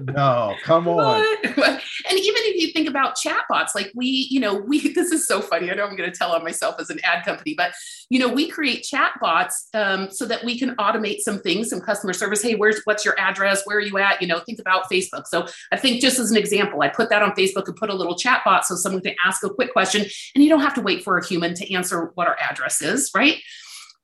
No, 0.00 0.54
come 0.64 0.88
on. 0.88 1.24
and 1.44 1.54
even 1.56 1.80
if 2.08 2.60
you 2.60 2.72
think 2.72 2.88
about 2.88 3.16
chatbots, 3.16 3.74
like 3.74 3.90
we, 3.94 4.28
you 4.30 4.40
know, 4.40 4.54
we, 4.54 4.92
this 4.92 5.12
is 5.12 5.26
so 5.26 5.40
funny. 5.40 5.70
I 5.70 5.74
know 5.74 5.86
I'm 5.86 5.96
going 5.96 6.10
to 6.10 6.16
tell 6.16 6.32
on 6.32 6.44
myself 6.44 6.76
as 6.78 6.90
an 6.90 6.98
ad 7.04 7.24
company, 7.24 7.54
but, 7.56 7.72
you 8.10 8.18
know, 8.18 8.28
we 8.28 8.48
create 8.48 8.84
chatbots 8.84 9.68
um, 9.72 10.10
so 10.10 10.26
that 10.26 10.44
we 10.44 10.58
can 10.58 10.76
automate 10.76 11.20
some 11.20 11.40
things, 11.40 11.70
some 11.70 11.80
customer 11.80 12.12
service. 12.12 12.42
Hey, 12.42 12.54
where's, 12.54 12.82
what's 12.84 13.04
your 13.04 13.18
address? 13.18 13.62
Where 13.64 13.78
are 13.78 13.82
you 13.82 13.96
at? 13.98 14.20
You 14.20 14.28
know, 14.28 14.40
think 14.40 14.58
about 14.58 14.90
Facebook. 14.90 15.26
So 15.26 15.46
I 15.72 15.76
think 15.76 16.00
just 16.00 16.18
as 16.18 16.30
an 16.30 16.36
example, 16.36 16.82
I 16.82 16.88
put 16.88 17.10
that 17.10 17.22
on 17.22 17.32
Facebook 17.32 17.66
and 17.66 17.76
put 17.76 17.90
a 17.90 17.94
little 17.94 18.16
chat 18.16 18.42
bot 18.44 18.66
so 18.66 18.76
someone 18.76 19.02
can 19.02 19.14
ask 19.24 19.44
a 19.44 19.50
quick 19.50 19.72
question 19.72 20.02
and 20.34 20.44
you 20.44 20.50
don't 20.50 20.60
have 20.60 20.74
to 20.74 20.80
wait 20.80 21.02
for 21.04 21.18
a 21.18 21.26
human 21.26 21.54
to 21.54 21.74
answer 21.74 22.10
what 22.14 22.26
our 22.26 22.36
address 22.40 22.82
is, 22.82 23.10
right? 23.14 23.38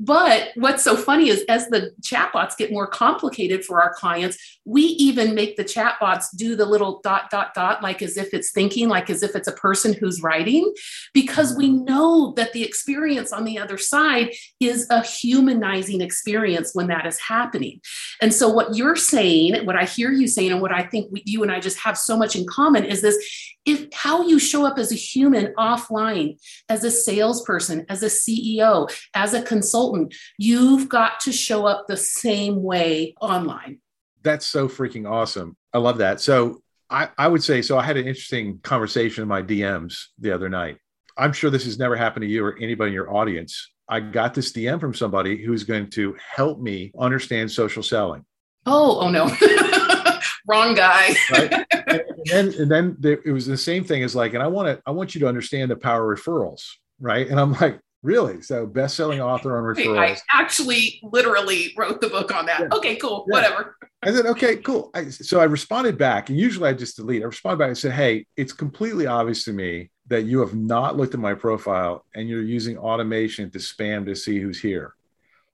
But 0.02 0.52
what's 0.54 0.82
so 0.82 0.96
funny 0.96 1.28
is 1.28 1.44
as 1.50 1.68
the 1.68 1.92
chatbots 2.00 2.56
get 2.56 2.72
more 2.72 2.86
complicated 2.86 3.66
for 3.66 3.82
our 3.82 3.92
clients, 3.92 4.38
we 4.64 4.82
even 4.82 5.34
make 5.34 5.56
the 5.56 5.64
chatbots 5.64 6.24
do 6.34 6.56
the 6.56 6.64
little 6.64 7.02
dot, 7.04 7.28
dot, 7.30 7.52
dot, 7.52 7.82
like 7.82 8.00
as 8.00 8.16
if 8.16 8.32
it's 8.32 8.50
thinking, 8.50 8.88
like 8.88 9.10
as 9.10 9.22
if 9.22 9.36
it's 9.36 9.46
a 9.46 9.52
person 9.52 9.92
who's 9.92 10.22
writing, 10.22 10.72
because 11.12 11.54
we 11.54 11.68
mm-hmm. 11.68 11.84
know 11.84 12.32
that 12.36 12.54
the 12.54 12.64
experience 12.64 13.30
on 13.30 13.44
the 13.44 13.58
other 13.58 13.76
side 13.76 14.30
is 14.58 14.86
a 14.88 15.04
humanizing 15.04 16.00
experience 16.00 16.70
when 16.72 16.86
that 16.86 17.04
is 17.04 17.18
happening. 17.20 17.78
And 18.22 18.32
so, 18.32 18.48
what 18.48 18.74
you're 18.74 18.96
saying, 18.96 19.66
what 19.66 19.76
I 19.76 19.84
hear 19.84 20.10
you 20.10 20.28
saying, 20.28 20.52
and 20.52 20.62
what 20.62 20.72
I 20.72 20.82
think 20.82 21.12
we, 21.12 21.22
you 21.26 21.42
and 21.42 21.52
I 21.52 21.60
just 21.60 21.78
have 21.80 21.98
so 21.98 22.16
much 22.16 22.36
in 22.36 22.46
common 22.46 22.84
is 22.84 23.02
this 23.02 23.18
if 23.66 23.92
how 23.92 24.26
you 24.26 24.38
show 24.38 24.64
up 24.64 24.78
as 24.78 24.90
a 24.90 24.96
human 24.96 25.52
offline, 25.58 26.38
as 26.68 26.82
a 26.82 26.90
salesperson, 26.90 27.84
as 27.88 28.02
a 28.02 28.06
CEO, 28.06 28.90
as 29.14 29.34
a 29.34 29.42
consultant, 29.42 29.89
you've 30.38 30.88
got 30.88 31.20
to 31.20 31.32
show 31.32 31.66
up 31.66 31.86
the 31.86 31.96
same 31.96 32.62
way 32.62 33.14
online. 33.20 33.80
That's 34.22 34.46
so 34.46 34.68
freaking 34.68 35.10
awesome. 35.10 35.56
I 35.72 35.78
love 35.78 35.98
that. 35.98 36.20
So 36.20 36.62
I, 36.90 37.08
I 37.16 37.28
would 37.28 37.42
say 37.42 37.62
so. 37.62 37.78
I 37.78 37.82
had 37.82 37.96
an 37.96 38.06
interesting 38.06 38.58
conversation 38.62 39.22
in 39.22 39.28
my 39.28 39.42
DMs 39.42 39.96
the 40.18 40.32
other 40.32 40.48
night. 40.48 40.78
I'm 41.16 41.32
sure 41.32 41.50
this 41.50 41.64
has 41.64 41.78
never 41.78 41.96
happened 41.96 42.22
to 42.22 42.28
you 42.28 42.44
or 42.44 42.58
anybody 42.60 42.88
in 42.88 42.94
your 42.94 43.14
audience. 43.14 43.70
I 43.88 44.00
got 44.00 44.34
this 44.34 44.52
DM 44.52 44.80
from 44.80 44.94
somebody 44.94 45.42
who's 45.42 45.64
going 45.64 45.90
to 45.90 46.16
help 46.34 46.60
me 46.60 46.92
understand 46.98 47.50
social 47.50 47.82
selling. 47.82 48.24
Oh, 48.66 49.00
oh 49.00 49.08
no. 49.10 49.26
Wrong 50.48 50.74
guy. 50.74 51.14
right? 51.30 51.66
And, 52.30 52.52
then, 52.52 52.60
and 52.60 52.70
then 52.70 52.96
there, 53.00 53.18
it 53.24 53.32
was 53.32 53.46
the 53.46 53.56
same 53.56 53.82
thing 53.82 54.04
as 54.04 54.14
like, 54.14 54.34
and 54.34 54.42
I 54.42 54.46
want 54.46 54.68
to, 54.68 54.82
I 54.86 54.90
want 54.90 55.14
you 55.14 55.22
to 55.22 55.26
understand 55.26 55.70
the 55.70 55.76
power 55.76 56.12
of 56.12 56.20
referrals, 56.20 56.62
right? 57.00 57.26
And 57.26 57.40
I'm 57.40 57.52
like, 57.54 57.80
really? 58.02 58.42
So, 58.42 58.66
best-selling 58.66 59.20
author 59.20 59.56
on 59.56 59.64
referrals. 59.64 59.98
I 59.98 60.16
actually, 60.32 61.00
literally 61.02 61.74
wrote 61.76 62.00
the 62.00 62.08
book 62.08 62.34
on 62.34 62.46
that. 62.46 62.60
Yeah. 62.60 62.68
Okay, 62.72 62.96
cool, 62.96 63.26
yeah. 63.28 63.36
whatever. 63.36 63.76
I 64.02 64.12
said, 64.12 64.26
okay, 64.26 64.56
cool. 64.56 64.90
I, 64.94 65.08
so 65.10 65.40
I 65.40 65.44
responded 65.44 65.98
back, 65.98 66.30
and 66.30 66.38
usually 66.38 66.68
I 66.68 66.72
just 66.72 66.96
delete. 66.96 67.22
I 67.22 67.26
responded 67.26 67.58
back 67.58 67.68
and 67.68 67.78
said, 67.78 67.92
hey, 67.92 68.26
it's 68.36 68.52
completely 68.52 69.06
obvious 69.06 69.44
to 69.44 69.52
me 69.52 69.90
that 70.08 70.22
you 70.22 70.40
have 70.40 70.54
not 70.54 70.96
looked 70.96 71.14
at 71.14 71.20
my 71.20 71.34
profile 71.34 72.04
and 72.14 72.28
you're 72.28 72.42
using 72.42 72.76
automation 72.76 73.48
to 73.50 73.58
spam 73.58 74.04
to 74.06 74.16
see 74.16 74.40
who's 74.40 74.60
here. 74.60 74.94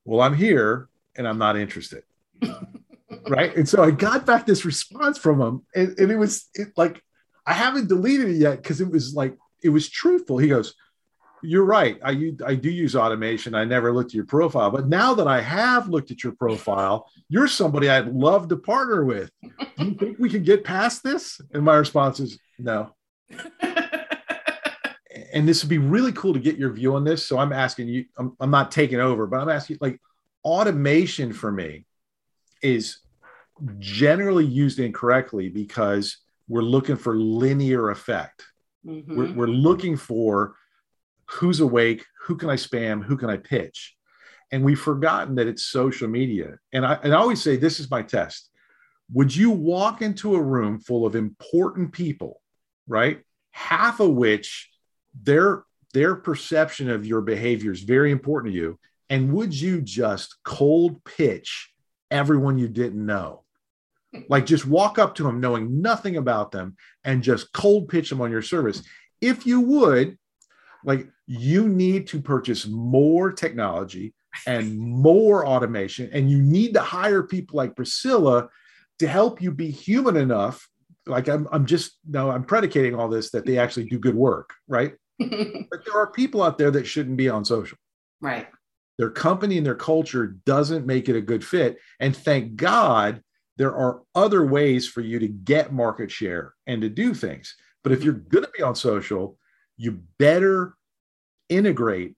Well, 0.05 0.23
I'm 0.23 0.35
here 0.35 0.89
and 1.17 1.29
I'm 1.29 1.37
not 1.37 1.57
interested. 1.57 2.05
right. 3.29 3.55
And 3.55 3.69
so 3.69 3.83
I 3.83 3.91
got 3.91 4.25
back 4.25 4.47
this 4.47 4.65
response 4.65 5.19
from 5.19 5.41
him, 5.41 5.63
and, 5.75 5.99
and 5.99 6.11
it 6.11 6.17
was 6.17 6.49
it, 6.55 6.69
like, 6.77 7.03
I 7.45 7.53
haven't 7.53 7.89
deleted 7.89 8.31
it 8.31 8.37
yet 8.37 8.63
because 8.63 8.81
it 8.81 8.91
was 8.91 9.15
like, 9.15 9.37
it 9.63 9.69
was 9.69 9.89
truthful. 9.89 10.39
He 10.39 10.49
goes, 10.49 10.75
You're 11.43 11.65
right. 11.65 11.99
I, 12.03 12.33
I 12.45 12.55
do 12.55 12.71
use 12.71 12.97
automation. 12.97 13.55
I 13.55 13.65
never 13.65 13.93
looked 13.93 14.11
at 14.11 14.15
your 14.15 14.25
profile. 14.25 14.71
But 14.71 14.89
now 14.89 15.15
that 15.15 15.29
I 15.29 15.41
have 15.41 15.89
looked 15.89 16.11
at 16.11 16.25
your 16.25 16.33
profile, 16.33 17.11
you're 17.29 17.49
somebody 17.49 17.89
I'd 17.89 18.09
love 18.09 18.49
to 18.49 18.57
partner 18.57 19.05
with. 19.05 19.31
Do 19.43 19.85
you 19.85 19.95
think 19.95 20.19
we 20.19 20.31
can 20.31 20.43
get 20.43 20.65
past 20.65 21.03
this? 21.03 21.41
And 21.53 21.63
my 21.63 21.77
response 21.77 22.21
is, 22.21 22.39
No. 22.59 22.95
and 25.33 25.47
this 25.47 25.63
would 25.63 25.71
be 25.71 25.79
really 25.79 26.13
cool 26.13 26.33
to 26.33 26.41
get 26.41 26.57
your 26.57 26.73
view 26.73 26.95
on 26.95 27.05
this. 27.05 27.27
So 27.27 27.39
I'm 27.39 27.53
asking 27.53 27.89
you, 27.89 28.07
I'm, 28.17 28.37
I'm 28.41 28.51
not 28.51 28.71
taking 28.71 29.01
over, 29.01 29.27
but 29.27 29.41
I'm 29.41 29.49
asking 29.49 29.79
like 29.81 30.01
automation 30.45 31.33
for 31.33 31.51
me 31.53 31.85
is 32.63 32.99
generally 33.79 34.45
used 34.45 34.79
incorrectly 34.79 35.49
because 35.49 36.19
we're 36.49 36.63
looking 36.63 36.97
for 36.97 37.17
linear 37.17 37.91
effect. 37.91 38.45
Mm-hmm. 38.87 39.17
We're, 39.17 39.33
we're 39.33 39.47
looking 39.49 39.97
for 39.97 40.55
who's 41.29 41.61
awake, 41.61 42.05
who 42.23 42.37
can 42.37 42.51
I 42.51 42.57
spam, 42.57 43.05
who 43.05 43.17
can 43.17 43.31
I 43.31 43.37
pitch. 43.37 43.95
And 44.53 44.65
we've 44.65 44.81
forgotten 44.81 45.35
that 45.37 45.49
it's 45.49 45.65
social 45.65 46.09
media. 46.09 46.59
And 46.73 46.87
I, 46.87 46.95
and 47.03 47.13
I 47.13 47.17
always 47.17 47.43
say, 47.43 47.57
this 47.57 47.81
is 47.81 47.91
my 47.91 48.03
test. 48.03 48.49
Would 49.13 49.35
you 49.35 49.51
walk 49.51 50.03
into 50.03 50.35
a 50.35 50.43
room 50.43 50.81
full 50.81 51.07
of 51.07 51.15
important 51.17 51.93
people, 51.93 52.41
right? 52.87 53.21
Half 53.51 54.01
of 54.01 54.11
which 54.11 54.71
their 55.23 55.65
their 55.93 56.15
perception 56.15 56.91
of 56.91 57.07
your 57.07 57.23
behavior 57.23 57.73
is 57.73 57.81
very 57.81 58.11
important 58.11 58.53
to 58.53 58.59
you. 58.59 58.79
And 59.09 59.33
would 59.33 59.59
you 59.59 59.81
just 59.81 60.37
cold 60.45 61.03
pitch 61.05 61.73
everyone 62.11 62.59
you 62.59 62.69
didn't 62.69 63.05
know? 63.05 63.45
Like 64.29 64.45
just 64.45 64.67
walk 64.67 64.99
up 64.99 65.15
to 65.15 65.23
them 65.23 65.41
knowing 65.41 65.81
nothing 65.81 66.17
about 66.17 66.53
them 66.53 66.77
and 67.05 67.23
just 67.23 67.53
cold 67.53 67.89
pitch 67.89 68.11
them 68.11 68.21
on 68.21 68.31
your 68.31 68.43
service. 68.43 68.83
If 69.21 69.47
you 69.47 69.61
would, 69.61 70.19
like 70.87 71.09
you 71.27 71.69
need 71.69 72.07
to 72.07 72.23
purchase 72.23 72.67
more 72.67 73.33
technology 73.33 74.15
and 74.47 74.79
more 74.79 75.47
automation, 75.47 76.09
and 76.13 76.31
you 76.31 76.41
need 76.41 76.73
to 76.75 76.81
hire 76.81 77.23
people 77.23 77.57
like 77.57 77.77
Priscilla 77.77 78.49
to 79.01 79.09
help 79.09 79.43
you 79.43 79.51
be 79.51 79.71
human 79.71 80.17
enough. 80.17 80.67
Like 81.07 81.29
I'm, 81.29 81.47
I'm 81.53 81.67
just 81.67 81.99
no, 82.09 82.31
I'm 82.31 82.45
predicating 82.45 82.95
all 82.95 83.09
this 83.09 83.31
that 83.33 83.45
they 83.45 83.59
actually 83.59 83.85
do 83.85 83.99
good 83.99 84.15
work, 84.15 84.55
right? 84.69 84.95
but 85.19 85.85
there 85.85 85.97
are 85.97 86.11
people 86.11 86.43
out 86.43 86.57
there 86.57 86.71
that 86.71 86.87
shouldn't 86.87 87.17
be 87.17 87.29
on 87.29 87.45
social. 87.45 87.79
Right. 88.21 88.47
Their 88.99 89.11
company 89.11 89.59
and 89.59 89.67
their 89.67 89.75
culture 89.75 90.37
doesn't 90.47 90.87
make 90.87 91.09
it 91.09 91.17
a 91.17 91.21
good 91.21 91.45
fit. 91.45 91.79
And 92.01 92.17
thank 92.17 92.57
God 92.57 93.23
there 93.57 93.75
are 93.75 94.03
other 94.15 94.47
ways 94.47 94.89
for 94.89 95.01
you 95.01 95.19
to 95.19 95.29
get 95.29 95.73
market 95.73 96.11
share 96.11 96.55
and 96.67 96.81
to 96.83 96.89
do 96.89 97.13
things. 97.13 97.55
But 97.83 97.93
if 97.93 97.99
mm-hmm. 97.99 98.05
you're 98.07 98.15
going 98.15 98.45
to 98.45 98.51
be 98.57 98.63
on 98.63 98.75
social, 98.75 99.39
you 99.77 100.03
better 100.19 100.76
integrate 101.49 102.15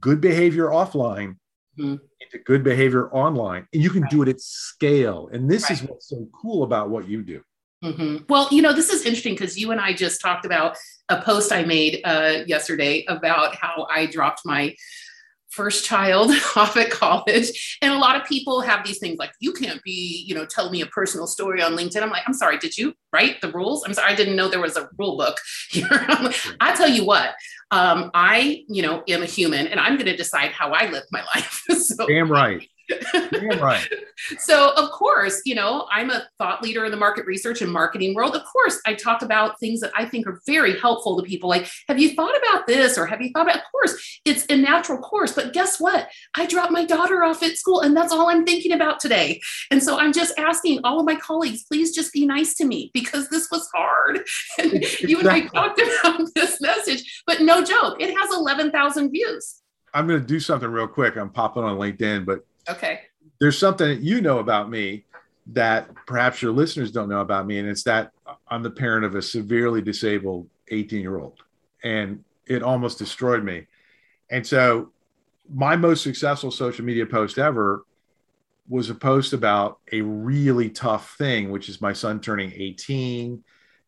good 0.00 0.20
behavior 0.20 0.66
offline 0.68 1.36
Mhm. 1.78 2.00
into 2.20 2.38
good 2.44 2.62
behavior 2.62 3.08
online. 3.12 3.66
And 3.72 3.82
you 3.82 3.90
can 3.90 4.06
do 4.08 4.22
it 4.22 4.28
at 4.28 4.40
scale. 4.40 5.28
And 5.32 5.50
this 5.50 5.70
is 5.70 5.82
what's 5.82 6.08
so 6.08 6.28
cool 6.40 6.62
about 6.62 6.90
what 6.90 7.08
you 7.08 7.22
do. 7.22 7.42
Mhm. 7.82 8.28
Well, 8.28 8.48
you 8.50 8.60
know, 8.60 8.74
this 8.74 8.90
is 8.90 9.06
interesting 9.06 9.34
because 9.34 9.58
you 9.58 9.70
and 9.70 9.80
I 9.80 9.94
just 9.94 10.20
talked 10.20 10.44
about 10.44 10.76
a 11.08 11.22
post 11.22 11.50
I 11.50 11.64
made 11.64 12.00
uh, 12.04 12.44
yesterday 12.46 13.04
about 13.08 13.54
how 13.56 13.86
I 13.90 14.04
dropped 14.06 14.42
my 14.44 14.76
first 15.50 15.84
child 15.84 16.30
off 16.56 16.76
at 16.76 16.90
college. 16.90 17.78
And 17.82 17.92
a 17.92 17.98
lot 17.98 18.16
of 18.16 18.26
people 18.26 18.60
have 18.60 18.84
these 18.84 18.98
things 18.98 19.18
like, 19.18 19.32
you 19.40 19.52
can't 19.52 19.82
be, 19.82 20.24
you 20.26 20.34
know, 20.34 20.46
tell 20.46 20.70
me 20.70 20.80
a 20.80 20.86
personal 20.86 21.26
story 21.26 21.62
on 21.62 21.76
LinkedIn. 21.76 22.02
I'm 22.02 22.10
like, 22.10 22.22
I'm 22.26 22.34
sorry, 22.34 22.58
did 22.58 22.76
you 22.76 22.94
write 23.12 23.40
the 23.40 23.50
rules? 23.52 23.84
I'm 23.84 23.94
sorry, 23.94 24.12
I 24.12 24.14
didn't 24.16 24.36
know 24.36 24.48
there 24.48 24.60
was 24.60 24.76
a 24.76 24.88
rule 24.98 25.16
book 25.16 25.38
here. 25.70 25.88
I 26.60 26.74
tell 26.74 26.88
you 26.88 27.04
what, 27.04 27.34
um, 27.70 28.10
I, 28.14 28.64
you 28.68 28.82
know, 28.82 29.02
am 29.08 29.22
a 29.22 29.26
human 29.26 29.66
and 29.66 29.78
I'm 29.78 29.94
going 29.94 30.06
to 30.06 30.16
decide 30.16 30.50
how 30.52 30.72
I 30.72 30.90
live 30.90 31.04
my 31.10 31.20
life. 31.34 31.64
so 31.70 32.06
Damn 32.06 32.30
right. 32.30 32.68
Right. 33.60 33.86
so 34.38 34.72
of 34.76 34.90
course 34.90 35.42
you 35.44 35.54
know 35.54 35.86
i'm 35.90 36.10
a 36.10 36.24
thought 36.38 36.62
leader 36.62 36.84
in 36.84 36.90
the 36.90 36.96
market 36.96 37.26
research 37.26 37.62
and 37.62 37.72
marketing 37.72 38.14
world. 38.14 38.36
Of 38.36 38.44
course 38.44 38.80
i 38.86 38.94
talk 38.94 39.22
about 39.22 39.58
things 39.60 39.80
that 39.80 39.92
i 39.96 40.04
think 40.04 40.26
are 40.26 40.40
very 40.46 40.78
helpful 40.78 41.16
to 41.16 41.22
people 41.22 41.48
like 41.48 41.68
have 41.88 41.98
you 41.98 42.14
thought 42.14 42.34
about 42.36 42.66
this? 42.66 42.98
or 42.98 43.06
have 43.06 43.20
you 43.20 43.30
thought 43.32 43.42
about 43.42 43.56
of 43.56 43.62
course 43.70 44.20
it's 44.24 44.44
a 44.48 44.56
natural 44.56 44.98
course 44.98 45.32
but 45.32 45.52
guess 45.52 45.80
what? 45.80 46.08
I 46.36 46.46
dropped 46.46 46.72
my 46.72 46.84
daughter 46.84 47.22
off 47.22 47.42
at 47.42 47.56
school 47.56 47.80
and 47.80 47.96
that's 47.96 48.12
all 48.12 48.30
i'm 48.30 48.44
thinking 48.44 48.72
about 48.72 49.00
today. 49.00 49.40
And 49.70 49.82
so 49.82 49.98
i'm 49.98 50.12
just 50.12 50.38
asking 50.38 50.80
all 50.84 51.00
of 51.00 51.06
my 51.06 51.16
colleagues 51.16 51.64
please 51.64 51.94
just 51.94 52.12
be 52.12 52.26
nice 52.26 52.54
to 52.54 52.64
me 52.64 52.90
because 52.94 53.28
this 53.28 53.50
was 53.50 53.68
hard. 53.74 54.20
And 54.58 54.84
you 55.00 55.18
and 55.18 55.28
i 55.28 55.40
talked 55.46 55.80
about 56.04 56.28
this 56.34 56.60
message 56.60 57.22
but 57.26 57.40
no 57.40 57.64
joke 57.64 58.00
it 58.00 58.14
has 58.16 58.30
11000 58.30 59.10
views. 59.10 59.62
I'm 59.92 60.06
going 60.06 60.20
to 60.20 60.26
do 60.26 60.40
something 60.40 60.70
real 60.70 60.86
quick. 60.86 61.16
I'm 61.16 61.30
popping 61.30 61.64
on 61.64 61.78
LinkedIn, 61.78 62.24
but 62.24 62.46
okay 62.68 63.00
there's 63.40 63.58
something 63.58 63.88
that 63.88 64.00
you 64.00 64.20
know 64.20 64.38
about 64.38 64.70
me 64.70 65.04
that 65.48 65.88
perhaps 66.06 66.42
your 66.42 66.52
listeners 66.52 66.92
don't 66.92 67.08
know 67.08 67.20
about 67.20 67.46
me. 67.46 67.58
And 67.58 67.68
it's 67.68 67.82
that 67.84 68.12
I'm 68.48 68.62
the 68.62 68.70
parent 68.70 69.04
of 69.04 69.14
a 69.14 69.22
severely 69.22 69.82
disabled 69.82 70.48
18 70.68 71.00
year 71.00 71.18
old. 71.18 71.40
And 71.82 72.24
it 72.46 72.62
almost 72.62 72.98
destroyed 72.98 73.42
me. 73.42 73.66
And 74.30 74.46
so 74.46 74.92
my 75.52 75.74
most 75.74 76.02
successful 76.02 76.50
social 76.50 76.84
media 76.84 77.06
post 77.06 77.38
ever 77.38 77.84
was 78.68 78.90
a 78.90 78.94
post 78.94 79.32
about 79.32 79.78
a 79.90 80.00
really 80.02 80.70
tough 80.70 81.16
thing, 81.16 81.50
which 81.50 81.68
is 81.68 81.80
my 81.80 81.92
son 81.92 82.20
turning 82.20 82.52
18 82.54 83.42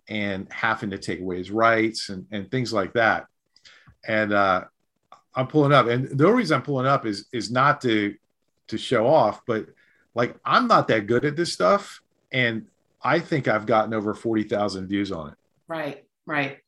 and 0.08 0.52
having 0.52 0.90
to 0.90 0.98
take 0.98 1.20
away 1.20 1.38
his 1.38 1.52
rights 1.52 2.08
and, 2.08 2.26
and 2.32 2.50
things 2.50 2.72
like 2.72 2.92
that. 2.94 3.26
And 4.08 4.32
uh, 4.32 4.64
I'm 5.36 5.46
pulling 5.46 5.72
up. 5.72 5.86
And 5.86 6.08
the 6.18 6.24
only 6.24 6.38
reason 6.38 6.56
I'm 6.56 6.62
pulling 6.62 6.86
up 6.86 7.06
is 7.06 7.26
is 7.32 7.52
not 7.52 7.80
to 7.82 8.16
to 8.72 8.78
show 8.78 9.06
off, 9.06 9.40
but 9.46 9.68
like 10.14 10.34
I'm 10.44 10.66
not 10.66 10.88
that 10.88 11.06
good 11.06 11.24
at 11.24 11.36
this 11.36 11.52
stuff. 11.52 12.02
And 12.32 12.66
I 13.02 13.18
think 13.18 13.48
I've 13.48 13.66
gotten 13.66 13.94
over 13.94 14.14
40,000 14.14 14.86
views 14.86 15.12
on 15.12 15.30
it. 15.30 15.34
Right, 15.68 16.04
right. 16.26 16.58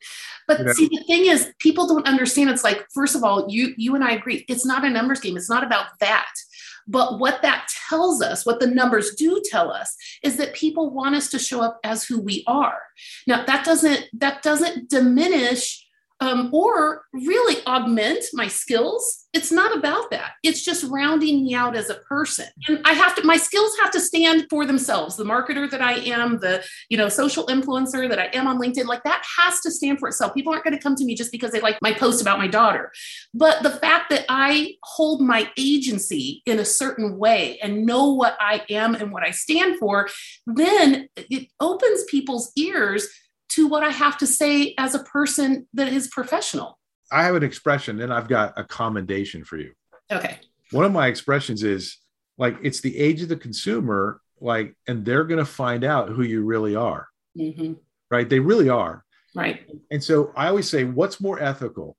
But 0.46 0.60
You 0.60 0.64
know? 0.66 0.72
see, 0.72 0.88
the 0.88 1.04
thing 1.06 1.26
is, 1.26 1.50
people 1.58 1.86
don't 1.86 2.06
understand. 2.06 2.50
It's 2.50 2.64
like, 2.64 2.86
first 2.92 3.14
of 3.14 3.24
all, 3.24 3.46
you 3.48 3.74
you 3.76 3.94
and 3.94 4.04
I 4.04 4.12
agree, 4.12 4.44
it's 4.48 4.66
not 4.66 4.84
a 4.84 4.90
numbers 4.90 5.20
game. 5.20 5.36
It's 5.36 5.50
not 5.50 5.64
about 5.64 5.98
that. 6.00 6.32
But 6.86 7.18
what 7.18 7.40
that 7.42 7.66
tells 7.88 8.20
us, 8.20 8.44
what 8.44 8.60
the 8.60 8.66
numbers 8.66 9.14
do 9.14 9.40
tell 9.42 9.72
us, 9.72 9.96
is 10.22 10.36
that 10.36 10.52
people 10.54 10.90
want 10.90 11.14
us 11.14 11.30
to 11.30 11.38
show 11.38 11.62
up 11.62 11.80
as 11.82 12.04
who 12.04 12.20
we 12.20 12.44
are. 12.46 12.78
Now, 13.26 13.44
that 13.44 13.64
doesn't 13.64 14.06
that 14.14 14.42
doesn't 14.42 14.90
diminish 14.90 15.83
um, 16.24 16.48
or 16.52 17.04
really 17.12 17.62
augment 17.66 18.24
my 18.32 18.48
skills. 18.48 19.26
It's 19.34 19.52
not 19.52 19.76
about 19.76 20.10
that. 20.10 20.32
It's 20.42 20.64
just 20.64 20.84
rounding 20.84 21.44
me 21.44 21.54
out 21.54 21.76
as 21.76 21.90
a 21.90 21.96
person. 21.96 22.46
And 22.66 22.80
I 22.86 22.92
have 22.92 23.14
to, 23.16 23.24
my 23.24 23.36
skills 23.36 23.76
have 23.82 23.90
to 23.90 24.00
stand 24.00 24.46
for 24.48 24.64
themselves. 24.64 25.16
The 25.16 25.24
marketer 25.24 25.70
that 25.70 25.82
I 25.82 25.94
am, 25.94 26.38
the 26.38 26.64
you 26.88 26.96
know 26.96 27.10
social 27.10 27.46
influencer 27.46 28.08
that 28.08 28.18
I 28.18 28.30
am 28.32 28.46
on 28.46 28.58
LinkedIn, 28.58 28.86
like 28.86 29.02
that 29.04 29.22
has 29.36 29.60
to 29.60 29.70
stand 29.70 29.98
for 29.98 30.08
itself. 30.08 30.32
People 30.32 30.52
aren't 30.52 30.64
going 30.64 30.76
to 30.76 30.82
come 30.82 30.94
to 30.94 31.04
me 31.04 31.14
just 31.14 31.30
because 31.30 31.50
they 31.50 31.60
like 31.60 31.76
my 31.82 31.92
post 31.92 32.22
about 32.22 32.38
my 32.38 32.46
daughter. 32.46 32.90
But 33.34 33.62
the 33.62 33.70
fact 33.70 34.08
that 34.10 34.24
I 34.30 34.76
hold 34.82 35.20
my 35.20 35.50
agency 35.58 36.42
in 36.46 36.58
a 36.58 36.64
certain 36.64 37.18
way 37.18 37.58
and 37.58 37.84
know 37.84 38.14
what 38.14 38.36
I 38.40 38.62
am 38.70 38.94
and 38.94 39.12
what 39.12 39.24
I 39.24 39.32
stand 39.32 39.78
for, 39.78 40.08
then 40.46 41.08
it 41.16 41.48
opens 41.60 42.04
people's 42.04 42.50
ears 42.56 43.08
to 43.54 43.66
what 43.68 43.82
I 43.82 43.90
have 43.90 44.18
to 44.18 44.26
say 44.26 44.74
as 44.78 44.94
a 44.94 45.02
person 45.04 45.66
that 45.74 45.92
is 45.92 46.08
professional. 46.08 46.78
I 47.12 47.24
have 47.24 47.34
an 47.34 47.42
expression 47.42 48.00
and 48.00 48.12
I've 48.12 48.28
got 48.28 48.54
a 48.56 48.64
commendation 48.64 49.44
for 49.44 49.56
you. 49.56 49.72
Okay. 50.10 50.38
One 50.70 50.84
of 50.84 50.92
my 50.92 51.06
expressions 51.06 51.62
is 51.62 51.98
like, 52.38 52.56
it's 52.62 52.80
the 52.80 52.96
age 52.96 53.22
of 53.22 53.28
the 53.28 53.36
consumer, 53.36 54.20
like, 54.40 54.74
and 54.88 55.04
they're 55.04 55.24
going 55.24 55.38
to 55.38 55.44
find 55.44 55.84
out 55.84 56.08
who 56.08 56.22
you 56.22 56.44
really 56.44 56.74
are, 56.74 57.08
hmm 57.36 57.74
right? 58.10 58.28
They 58.28 58.38
really 58.38 58.68
are. 58.68 59.04
Right. 59.34 59.68
And 59.90 60.02
so 60.02 60.32
I 60.36 60.48
always 60.48 60.70
say, 60.70 60.84
what's 60.84 61.20
more 61.20 61.40
ethical? 61.40 61.96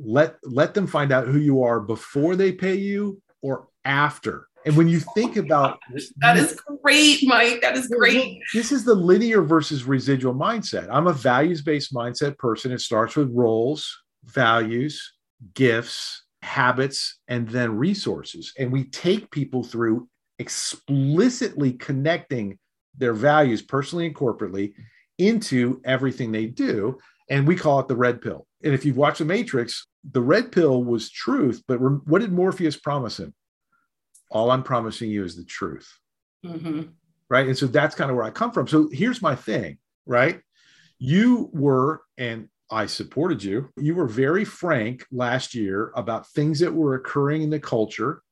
Let 0.00 0.36
let 0.42 0.74
them 0.74 0.86
find 0.86 1.12
out 1.12 1.26
who 1.26 1.38
you 1.38 1.62
are 1.62 1.80
before 1.80 2.36
they 2.36 2.52
pay 2.52 2.76
you 2.76 3.20
or 3.42 3.68
after. 3.84 4.47
And 4.66 4.76
when 4.76 4.88
you 4.88 5.00
think 5.00 5.36
about 5.36 5.78
That 6.18 6.36
is 6.36 6.60
great, 6.82 7.20
Mike. 7.26 7.60
That 7.62 7.76
is 7.76 7.88
great. 7.88 8.40
This 8.52 8.72
is 8.72 8.84
the 8.84 8.94
linear 8.94 9.42
versus 9.42 9.84
residual 9.84 10.34
mindset. 10.34 10.88
I'm 10.90 11.06
a 11.06 11.12
values 11.12 11.62
based 11.62 11.94
mindset 11.94 12.36
person. 12.38 12.72
It 12.72 12.80
starts 12.80 13.16
with 13.16 13.30
roles, 13.32 13.96
values, 14.24 15.14
gifts, 15.54 16.24
habits, 16.42 17.18
and 17.28 17.48
then 17.48 17.76
resources. 17.76 18.52
And 18.58 18.72
we 18.72 18.84
take 18.84 19.30
people 19.30 19.62
through 19.62 20.08
explicitly 20.38 21.72
connecting 21.72 22.58
their 22.96 23.14
values 23.14 23.62
personally 23.62 24.06
and 24.06 24.14
corporately 24.14 24.74
into 25.18 25.80
everything 25.84 26.32
they 26.32 26.46
do. 26.46 26.98
And 27.30 27.46
we 27.46 27.56
call 27.56 27.80
it 27.80 27.88
the 27.88 27.96
red 27.96 28.20
pill. 28.20 28.46
And 28.64 28.74
if 28.74 28.84
you've 28.84 28.96
watched 28.96 29.18
The 29.18 29.24
Matrix, 29.24 29.86
the 30.10 30.22
red 30.22 30.50
pill 30.50 30.82
was 30.82 31.10
truth. 31.10 31.62
But 31.68 31.78
what 31.78 32.20
did 32.20 32.32
Morpheus 32.32 32.76
promise 32.76 33.18
him? 33.18 33.34
All 34.30 34.50
I'm 34.50 34.62
promising 34.62 35.10
you 35.10 35.24
is 35.24 35.36
the 35.36 35.44
truth 35.44 35.90
hmm 36.44 36.82
right? 37.28 37.46
And 37.46 37.56
so 37.56 37.66
that's 37.66 37.94
kind 37.94 38.10
of 38.10 38.16
where 38.16 38.24
I 38.24 38.30
come 38.30 38.52
from. 38.52 38.66
So 38.66 38.88
here's 38.92 39.22
my 39.22 39.34
thing, 39.34 39.78
right? 40.06 40.40
You 40.98 41.50
were, 41.52 42.02
and 42.16 42.48
I 42.70 42.86
supported 42.86 43.42
you, 43.42 43.70
you 43.76 43.94
were 43.94 44.06
very 44.06 44.44
frank 44.44 45.06
last 45.10 45.54
year 45.54 45.92
about 45.94 46.28
things 46.28 46.60
that 46.60 46.72
were 46.72 46.94
occurring 46.94 47.42
in 47.42 47.50
the 47.50 47.60
culture 47.60 48.22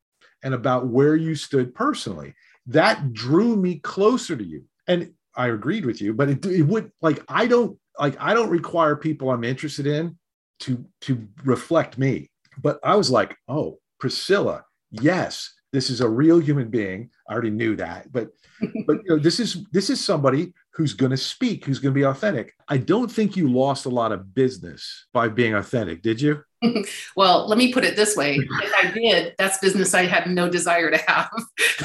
and 0.43 0.53
about 0.53 0.87
where 0.87 1.15
you 1.15 1.35
stood 1.35 1.73
personally. 1.73 2.33
That 2.67 3.13
drew 3.13 3.55
me 3.55 3.79
closer 3.79 4.35
to 4.35 4.43
you. 4.43 4.65
And 4.87 5.13
I 5.35 5.47
agreed 5.47 5.85
with 5.85 6.01
you, 6.01 6.13
but 6.13 6.29
it, 6.29 6.45
it 6.45 6.63
would 6.63 6.91
like 7.01 7.23
I 7.27 7.47
don't 7.47 7.77
like 7.99 8.15
I 8.19 8.33
don't 8.33 8.49
require 8.49 8.95
people 8.95 9.29
I'm 9.29 9.43
interested 9.43 9.85
in 9.85 10.17
to 10.61 10.83
to 11.01 11.27
reflect 11.43 11.97
me. 11.97 12.31
But 12.61 12.79
I 12.83 12.95
was 12.95 13.11
like, 13.11 13.35
oh, 13.47 13.79
Priscilla, 13.99 14.63
yes, 14.89 15.53
this 15.73 15.89
is 15.89 16.01
a 16.01 16.07
real 16.09 16.39
human 16.39 16.69
being. 16.69 17.09
I 17.29 17.33
already 17.33 17.49
knew 17.49 17.75
that, 17.75 18.11
but 18.11 18.29
but 18.87 18.97
you 19.03 19.09
know, 19.09 19.17
this 19.19 19.39
is 19.39 19.65
this 19.71 19.89
is 19.89 20.03
somebody 20.03 20.53
who's 20.71 20.93
going 20.93 21.11
to 21.11 21.17
speak, 21.17 21.65
who's 21.65 21.79
going 21.79 21.93
to 21.93 21.99
be 21.99 22.05
authentic. 22.05 22.53
I 22.67 22.77
don't 22.77 23.11
think 23.11 23.35
you 23.35 23.51
lost 23.51 23.85
a 23.85 23.89
lot 23.89 24.11
of 24.11 24.33
business 24.33 25.05
by 25.13 25.27
being 25.27 25.53
authentic, 25.55 26.01
did 26.01 26.21
you? 26.21 26.41
Well, 27.15 27.47
let 27.47 27.57
me 27.59 27.71
put 27.71 27.83
it 27.85 27.95
this 27.95 28.15
way. 28.15 28.35
If 28.37 28.73
I 28.83 28.91
did, 28.91 29.35
that's 29.37 29.59
business 29.59 29.93
I 29.93 30.03
had 30.05 30.27
no 30.29 30.49
desire 30.49 30.89
to 30.89 30.97
have. 31.07 31.29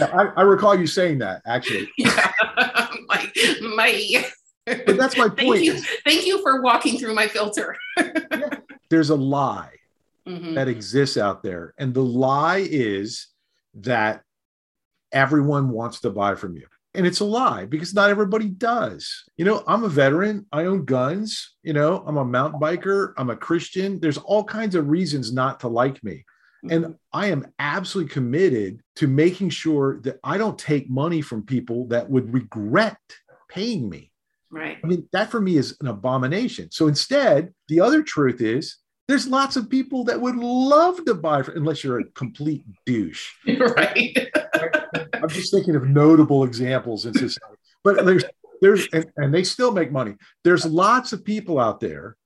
I, 0.01 0.29
I 0.37 0.42
recall 0.42 0.75
you 0.75 0.87
saying 0.87 1.18
that 1.18 1.42
actually, 1.47 1.90
yeah. 1.99 2.33
my, 3.07 3.31
my, 3.75 4.25
but 4.66 4.97
that's 4.97 5.16
my 5.18 5.29
thank 5.29 5.40
point. 5.40 5.62
you. 5.64 5.75
Thank 6.07 6.27
you 6.27 6.40
for 6.42 6.62
walking 6.62 6.99
through 6.99 7.14
my 7.14 7.29
filter. 7.29 7.77
There's 8.90 9.11
a 9.11 9.14
lie 9.16 9.71
Mhm. 10.27 10.55
that 10.55 10.68
exists 10.68 11.16
out 11.16 11.42
there, 11.42 11.75
and 11.79 11.92
the 11.92 12.03
lie 12.05 12.64
is 12.71 13.27
that 13.74 14.22
everyone 15.12 15.70
wants 15.70 16.00
to 16.00 16.11
buy 16.11 16.35
from 16.35 16.56
you. 16.56 16.66
And 16.94 17.06
it's 17.06 17.20
a 17.20 17.24
lie 17.24 17.64
because 17.64 17.94
not 17.94 18.11
everybody 18.11 18.48
does. 18.48 19.24
You 19.37 19.46
know, 19.46 19.64
I'm 19.66 19.85
a 19.85 19.88
veteran. 19.88 20.46
I 20.52 20.66
own 20.66 20.85
guns. 20.85 21.54
You 21.62 21.72
know, 21.72 22.04
I'm 22.06 22.18
a 22.18 22.24
mountain 22.24 22.61
biker. 22.61 23.14
I'm 23.16 23.30
a 23.30 23.37
Christian. 23.37 23.98
There's 23.98 24.18
all 24.18 24.44
kinds 24.44 24.74
of 24.74 24.88
reasons 24.88 25.32
not 25.32 25.61
to 25.61 25.68
like 25.68 26.02
me. 26.04 26.24
And 26.70 26.85
mm-hmm. 26.85 26.92
I 27.12 27.26
am 27.28 27.46
absolutely 27.58 28.12
committed 28.12 28.82
to 28.96 29.08
making 29.08 29.50
sure 29.50 30.00
that 30.02 30.20
I 30.22 30.38
don't 30.38 30.58
take 30.58 30.88
money 30.88 31.22
from 31.22 31.42
people 31.42 31.88
that 31.88 32.08
would 32.08 32.32
regret 32.32 32.98
paying 33.48 33.88
me. 33.88 34.12
right. 34.50 34.78
I 34.82 34.87
mean, 34.87 35.08
that 35.12 35.30
for 35.30 35.40
me 35.40 35.56
is 35.56 35.76
an 35.80 35.88
abomination. 35.88 36.70
So 36.70 36.88
instead, 36.88 37.52
the 37.68 37.80
other 37.80 38.02
truth 38.02 38.40
is 38.40 38.76
there's 39.12 39.29
lots 39.29 39.57
of 39.57 39.68
people 39.68 40.05
that 40.05 40.18
would 40.18 40.37
love 40.37 41.05
to 41.05 41.12
buy, 41.12 41.42
from, 41.42 41.59
unless 41.59 41.85
you're 41.85 42.01
a 42.01 42.05
complete 42.12 42.64
douche. 42.87 43.31
right. 43.46 44.16
I'm 45.12 45.29
just 45.29 45.53
thinking 45.53 45.77
of 45.77 45.87
notable 45.87 46.44
examples 46.44 47.05
in 47.05 47.12
society. 47.12 47.59
But 47.85 48.07
there's 48.07 48.25
there's 48.62 48.88
and, 48.94 49.05
and 49.18 49.35
they 49.35 49.44
still 49.44 49.70
make 49.70 49.92
money. 49.92 50.14
There's 50.44 50.64
lots 50.64 51.12
of 51.12 51.27
people 51.27 51.61
out 51.61 51.79
there 51.79 52.16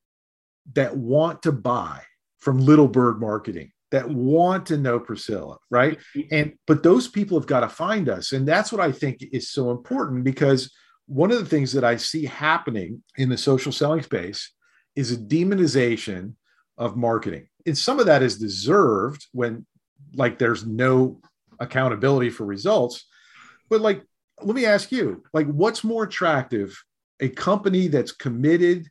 that 0.74 0.96
want 0.96 1.42
to 1.42 1.50
buy 1.50 2.02
from 2.38 2.58
Little 2.58 2.86
Bird 2.86 3.20
Marketing. 3.20 3.72
that 3.90 4.08
want 4.08 4.66
to 4.66 4.76
know 4.76 5.00
Priscilla, 5.00 5.58
right? 5.70 5.98
And 6.30 6.52
but 6.68 6.84
those 6.84 7.08
people 7.08 7.36
have 7.36 7.48
got 7.48 7.60
to 7.60 7.68
find 7.68 8.08
us. 8.08 8.30
And 8.30 8.46
that's 8.46 8.70
what 8.70 8.80
I 8.80 8.92
think 8.92 9.24
is 9.32 9.50
so 9.50 9.72
important 9.72 10.22
because 10.22 10.72
one 11.06 11.32
of 11.32 11.38
the 11.40 11.46
things 11.46 11.72
that 11.72 11.82
I 11.82 11.96
see 11.96 12.26
happening 12.26 13.02
in 13.16 13.28
the 13.28 13.38
social 13.38 13.72
selling 13.72 14.02
space 14.02 14.52
is 14.94 15.10
a 15.10 15.16
demonization 15.16 16.34
of 16.78 16.96
marketing. 16.96 17.48
And 17.66 17.76
some 17.76 17.98
of 17.98 18.06
that 18.06 18.22
is 18.22 18.38
deserved 18.38 19.26
when 19.32 19.66
like 20.14 20.38
there's 20.38 20.66
no 20.66 21.20
accountability 21.58 22.30
for 22.30 22.44
results. 22.44 23.06
But 23.68 23.80
like 23.80 24.02
let 24.42 24.54
me 24.54 24.66
ask 24.66 24.92
you, 24.92 25.22
like 25.32 25.46
what's 25.46 25.82
more 25.82 26.04
attractive 26.04 26.78
a 27.20 27.28
company 27.30 27.88
that's 27.88 28.12
committed 28.12 28.88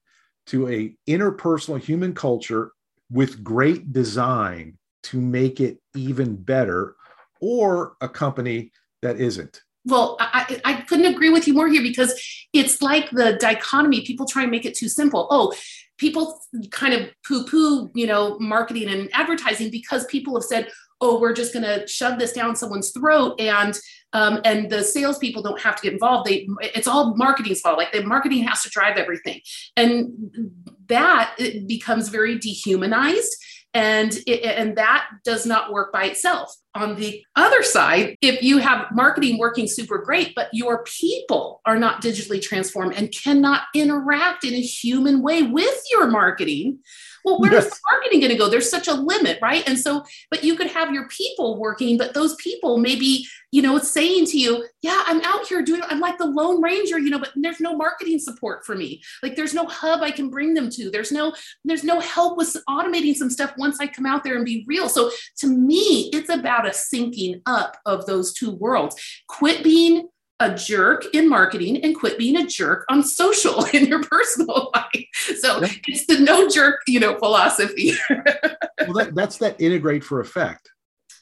to 0.48 0.68
a 0.70 0.96
interpersonal 1.08 1.80
human 1.80 2.14
culture 2.14 2.72
with 3.12 3.44
great 3.44 3.94
design 3.94 4.78
to 5.04 5.22
make 5.22 5.60
it 5.60 5.78
even 5.96 6.36
better 6.36 6.96
or 7.40 7.96
a 8.02 8.10
company 8.10 8.72
that 9.04 9.20
isn't 9.20 9.62
well 9.86 10.18
I, 10.20 10.60
I 10.66 10.82
couldn't 10.82 11.14
agree 11.14 11.30
with 11.30 11.48
you 11.48 11.54
more 11.54 11.68
here 11.68 11.82
because 11.82 12.14
it's 12.54 12.82
like 12.82 13.10
the 13.12 13.38
dichotomy 13.40 14.02
people 14.02 14.26
try 14.26 14.44
and 14.44 14.52
make 14.52 14.66
it 14.66 14.76
too 14.76 14.90
simple 14.90 15.28
oh 15.30 15.54
people 15.98 16.40
kind 16.72 16.94
of 16.94 17.10
poo-poo 17.28 17.90
you 17.94 18.08
know 18.08 18.38
marketing 18.40 18.90
and 18.90 19.10
advertising 19.14 19.72
because 19.72 20.06
people 20.06 20.36
have 20.36 20.44
said 20.44 20.70
oh 21.02 21.20
we're 21.20 21.34
just 21.34 21.54
going 21.54 21.64
to 21.64 21.88
shove 21.88 22.20
this 22.20 22.34
down 22.34 22.56
someone's 22.56 22.92
throat 22.92 23.40
and 23.40 23.78
um, 24.16 24.40
and 24.46 24.70
the 24.70 24.82
salespeople 24.82 25.44
don't 25.44 25.60
have 25.60 25.76
to 25.76 25.82
get 25.82 25.92
involved. 25.92 26.30
They 26.30 26.48
it's 26.62 26.88
all 26.88 27.18
marketing's 27.18 27.60
fault. 27.60 27.78
Like 27.78 27.92
the 27.92 28.02
marketing 28.02 28.44
has 28.44 28.64
to 28.64 28.70
drive 28.70 28.96
everything, 28.96 29.42
and 29.76 30.54
that 30.88 31.36
becomes 31.68 32.08
very 32.08 32.40
dehumanized 32.40 33.36
and 33.76 34.14
it, 34.26 34.42
and 34.44 34.78
that 34.78 35.06
does 35.26 35.46
not 35.46 35.72
work 35.72 35.92
by 35.94 36.06
itself. 36.06 36.56
On 36.74 36.96
the 36.96 37.24
other 37.36 37.62
side 37.62 38.18
if 38.22 38.42
you 38.42 38.58
have 38.58 38.88
marketing 38.92 39.38
working 39.38 39.68
super 39.68 40.00
great 40.00 40.34
but 40.36 40.50
your 40.52 40.84
people 40.84 41.62
are 41.66 41.78
not 41.78 42.02
digitally 42.02 42.42
transformed 42.42 42.96
and 42.96 43.14
cannot 43.14 43.64
interact 43.74 44.44
in 44.44 44.54
a 44.54 44.62
human 44.62 45.22
way 45.22 45.44
with 45.44 45.84
your 45.92 46.08
marketing 46.08 46.80
well 47.26 47.40
where's 47.40 47.66
yes. 47.66 47.82
marketing 47.92 48.22
going 48.22 48.32
to 48.32 48.38
go? 48.38 48.50
There's 48.50 48.70
such 48.70 48.88
a 48.88 48.94
limit 48.94 49.40
right? 49.42 49.68
And 49.68 49.78
so 49.78 50.04
but 50.32 50.44
you 50.44 50.56
could 50.56 50.68
have 50.68 50.94
your 50.94 51.08
people 51.10 51.60
working 51.60 51.98
but 51.98 52.14
those 52.14 52.36
people 52.36 52.78
maybe 52.78 53.26
you 53.52 53.62
know 53.62 53.78
saying 53.78 54.26
to 54.26 54.38
you 54.38 54.66
yeah 54.82 55.04
i'm 55.06 55.22
out 55.22 55.48
here 55.48 55.62
doing 55.62 55.82
i'm 55.88 56.00
like 56.00 56.18
the 56.18 56.26
lone 56.26 56.62
ranger 56.62 57.00
you 57.00 57.10
know 57.10 57.20
but 57.20 57.32
there's 57.36 57.62
no 57.62 57.76
marketing 57.76 58.20
support 58.20 58.66
for 58.66 58.76
me. 58.76 59.02
Like 59.24 59.36
there's 59.36 59.54
no 59.54 59.66
hub 59.66 60.02
i 60.02 60.12
can 60.12 60.30
bring 60.30 60.54
them 60.54 60.70
to. 60.72 60.90
There's 60.90 61.12
no 61.12 61.34
there's 61.64 61.84
no 61.84 62.00
help 62.00 62.38
with 62.38 62.56
automating 62.70 63.16
some 63.16 63.30
stuff 63.30 63.54
once 63.58 63.80
i 63.80 63.88
come 63.88 64.06
out 64.06 64.24
there 64.24 64.36
and 64.36 64.46
be 64.46 64.66
real. 64.68 64.90
So 64.90 65.12
to 65.38 65.48
me 65.48 66.10
it's 66.14 66.30
about 66.30 66.66
a 66.66 66.70
syncing 66.70 67.42
up 67.46 67.78
of 67.86 68.06
those 68.06 68.34
two 68.34 68.52
worlds. 68.52 68.96
Quit 69.28 69.64
being 69.64 70.10
a 70.40 70.54
jerk 70.54 71.06
in 71.14 71.30
marketing 71.30 71.84
and 71.84 71.96
quit 71.96 72.18
being 72.18 72.36
a 72.38 72.46
jerk 72.46 72.86
on 72.90 73.04
social 73.04 73.64
in 73.74 73.86
your 73.86 74.04
personal 74.04 74.72
life. 74.74 75.08
So 75.40 75.62
yeah. 75.62 75.70
it's 75.88 76.06
the 76.08 76.20
no 76.20 76.50
jerk, 76.50 76.82
you 76.88 77.00
know, 77.00 77.18
philosophy. 77.18 77.94
well, 78.10 78.94
that, 78.94 79.12
that's 79.14 79.38
that 79.38 79.60
integrate 79.60 80.04
for 80.04 80.20
effect. 80.20 80.70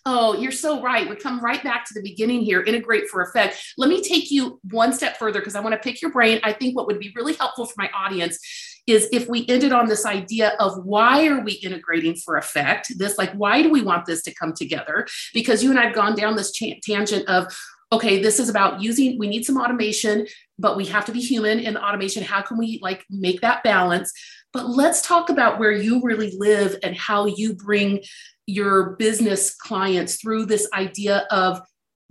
Oh, 0.06 0.36
you're 0.36 0.52
so 0.52 0.82
right. 0.82 1.10
We 1.10 1.15
come 1.15 1.39
right 1.39 1.63
back 1.63 1.86
to 1.86 1.93
the 1.93 2.02
beginning 2.02 2.41
here, 2.41 2.62
integrate 2.62 3.08
for 3.08 3.21
effect. 3.21 3.63
Let 3.78 3.89
me 3.89 4.02
take 4.02 4.32
you 4.32 4.60
one 4.71 4.91
step 4.91 5.15
further 5.15 5.39
because 5.39 5.56
I 5.56 5.62
want 5.62 5.73
to 5.73 5.80
pick 5.80 6.02
your 6.02 6.12
brain. 6.12 6.41
I 6.43 6.52
think 6.52 6.76
what 6.76 6.88
would 6.88 6.99
be 6.99 7.13
really 7.15 7.34
helpful 7.36 7.65
for 7.65 7.76
my 7.78 7.89
audience 7.95 8.38
is 8.86 9.08
if 9.13 9.30
we 9.30 9.45
ended 9.47 9.71
on 9.71 9.88
this 9.88 10.06
idea 10.06 10.56
of 10.60 10.84
why 10.84 11.26
are 11.28 11.41
we 11.41 11.54
integrating 11.54 12.15
for 12.15 12.36
effect 12.36 12.91
this 12.97 13.17
like 13.17 13.32
why 13.34 13.62
do 13.62 13.69
we 13.69 13.82
want 13.82 14.06
this 14.06 14.21
to 14.23 14.34
come 14.34 14.54
together 14.54 15.08
because 15.34 15.63
you 15.63 15.69
and 15.69 15.80
i've 15.80 15.95
gone 15.95 16.15
down 16.15 16.36
this 16.36 16.52
tangent 16.84 17.28
of 17.28 17.47
okay, 17.93 18.21
this 18.21 18.39
is 18.39 18.49
about 18.49 18.82
using, 18.82 19.19
we 19.19 19.27
need 19.27 19.45
some 19.45 19.58
automation, 19.58 20.25
but 20.58 20.75
we 20.75 20.86
have 20.86 21.06
to 21.06 21.12
be 21.12 21.21
human 21.21 21.60
in 21.60 21.77
automation. 21.77 22.23
How 22.23 22.41
can 22.41 22.58
we 22.58 22.79
like 22.82 23.06
make 23.10 23.41
that 23.41 23.63
balance? 23.63 24.12
But 24.51 24.67
let's 24.69 25.01
talk 25.01 25.29
about 25.29 25.60
where 25.60 25.71
you 25.71 26.01
really 26.01 26.34
live 26.38 26.75
and 26.84 26.95
how 26.97 27.27
you 27.27 27.53
bring 27.53 28.01
your 28.47 28.95
business 28.97 29.56
clients 29.56 30.15
through 30.15 30.47
this 30.47 30.67
idea 30.73 31.27
of 31.29 31.62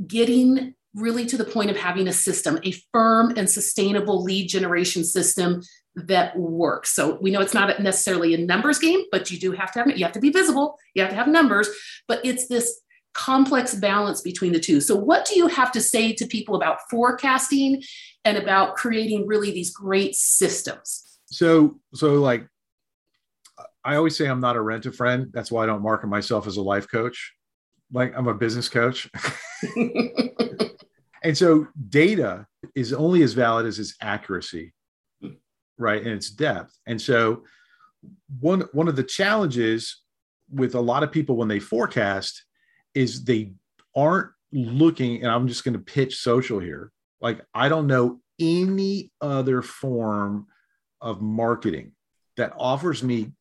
getting 0.07 0.75
really 0.95 1.27
to 1.27 1.37
the 1.37 1.45
point 1.45 1.71
of 1.71 1.77
having 1.77 2.07
a 2.07 2.13
system, 2.13 2.61
a 2.65 2.73
firm 2.93 3.35
and 3.37 3.51
sustainable 3.51 4.23
lead 4.23 4.49
generation 4.49 5.05
system 5.05 5.63
that 5.95 6.37
works. 6.39 6.95
So 6.95 7.19
we 7.21 7.31
know 7.31 7.41
it's 7.41 7.55
not 7.55 7.81
necessarily 7.81 8.35
a 8.35 8.39
numbers 8.39 8.79
game, 8.79 9.03
but 9.11 9.31
you 9.31 9.39
do 9.39 9.53
have 9.53 9.73
to 9.73 9.81
have. 9.81 9.89
You 9.89 10.05
have 10.05 10.15
to 10.15 10.21
be 10.21 10.31
visible. 10.31 10.79
You 10.95 11.03
have 11.03 11.11
to 11.11 11.17
have 11.17 11.29
numbers, 11.29 11.69
but 12.07 12.25
it's 12.25 12.47
this 12.47 12.82
complex 13.15 13.75
balance 13.75 14.21
between 14.21 14.53
the 14.53 14.61
two. 14.61 14.81
So, 14.81 14.97
what 14.97 15.27
do 15.27 15.37
you 15.37 15.47
have 15.49 15.73
to 15.73 15.81
say 15.81 16.13
to 16.15 16.27
people 16.27 16.55
about 16.55 16.79
forecasting 16.91 17.83
and 18.25 18.37
about 18.37 18.77
creating 18.77 19.27
really 19.27 19.51
these 19.51 19.73
great 19.73 20.15
systems? 20.15 21.19
So, 21.27 21.81
so 21.95 22.15
like 22.15 22.47
I 23.85 23.97
always 23.97 24.17
say 24.17 24.27
I'm 24.27 24.41
not 24.41 24.57
a 24.57 24.61
rent 24.61 24.87
a 24.87 24.93
friend. 24.93 25.29
That's 25.33 25.51
why 25.51 25.65
I 25.65 25.67
don't 25.67 25.83
market 25.83 26.07
myself 26.07 26.47
as 26.47 26.57
a 26.57 26.63
life 26.63 26.89
coach. 26.91 27.33
Like 27.93 28.13
I'm 28.17 28.29
a 28.29 28.35
business 28.35 28.69
coach. 28.69 29.11
and 31.23 31.37
so 31.37 31.67
data 31.89 32.47
is 32.75 32.93
only 32.93 33.23
as 33.23 33.33
valid 33.33 33.67
as 33.67 33.79
its 33.79 33.97
accuracy, 34.01 34.73
right? 35.79 36.03
And 36.03 36.13
its 36.13 36.31
depth. 36.31 36.79
And 36.87 37.01
so 37.01 37.45
one 38.41 38.63
one 38.73 38.89
of 38.89 38.97
the 38.97 39.05
challenges 39.05 40.03
with 40.51 40.75
a 40.75 40.81
lot 40.81 41.03
of 41.03 41.13
people 41.13 41.37
when 41.37 41.49
they 41.49 41.61
forecast 41.61 42.45
is 42.95 43.25
they 43.25 43.53
aren't 43.97 44.31
looking, 44.53 45.23
and 45.23 45.31
I'm 45.31 45.49
just 45.49 45.65
going 45.65 45.75
to 45.75 45.81
pitch 45.81 46.17
social 46.17 46.59
here. 46.59 46.93
Like, 47.21 47.41
I 47.55 47.69
don't 47.69 47.87
know 47.87 48.21
any 48.39 49.13
other 49.21 49.63
form 49.63 50.47
of 51.01 51.21
marketing 51.21 51.93
that 52.37 52.53
offers 52.57 53.03
me 53.03 53.33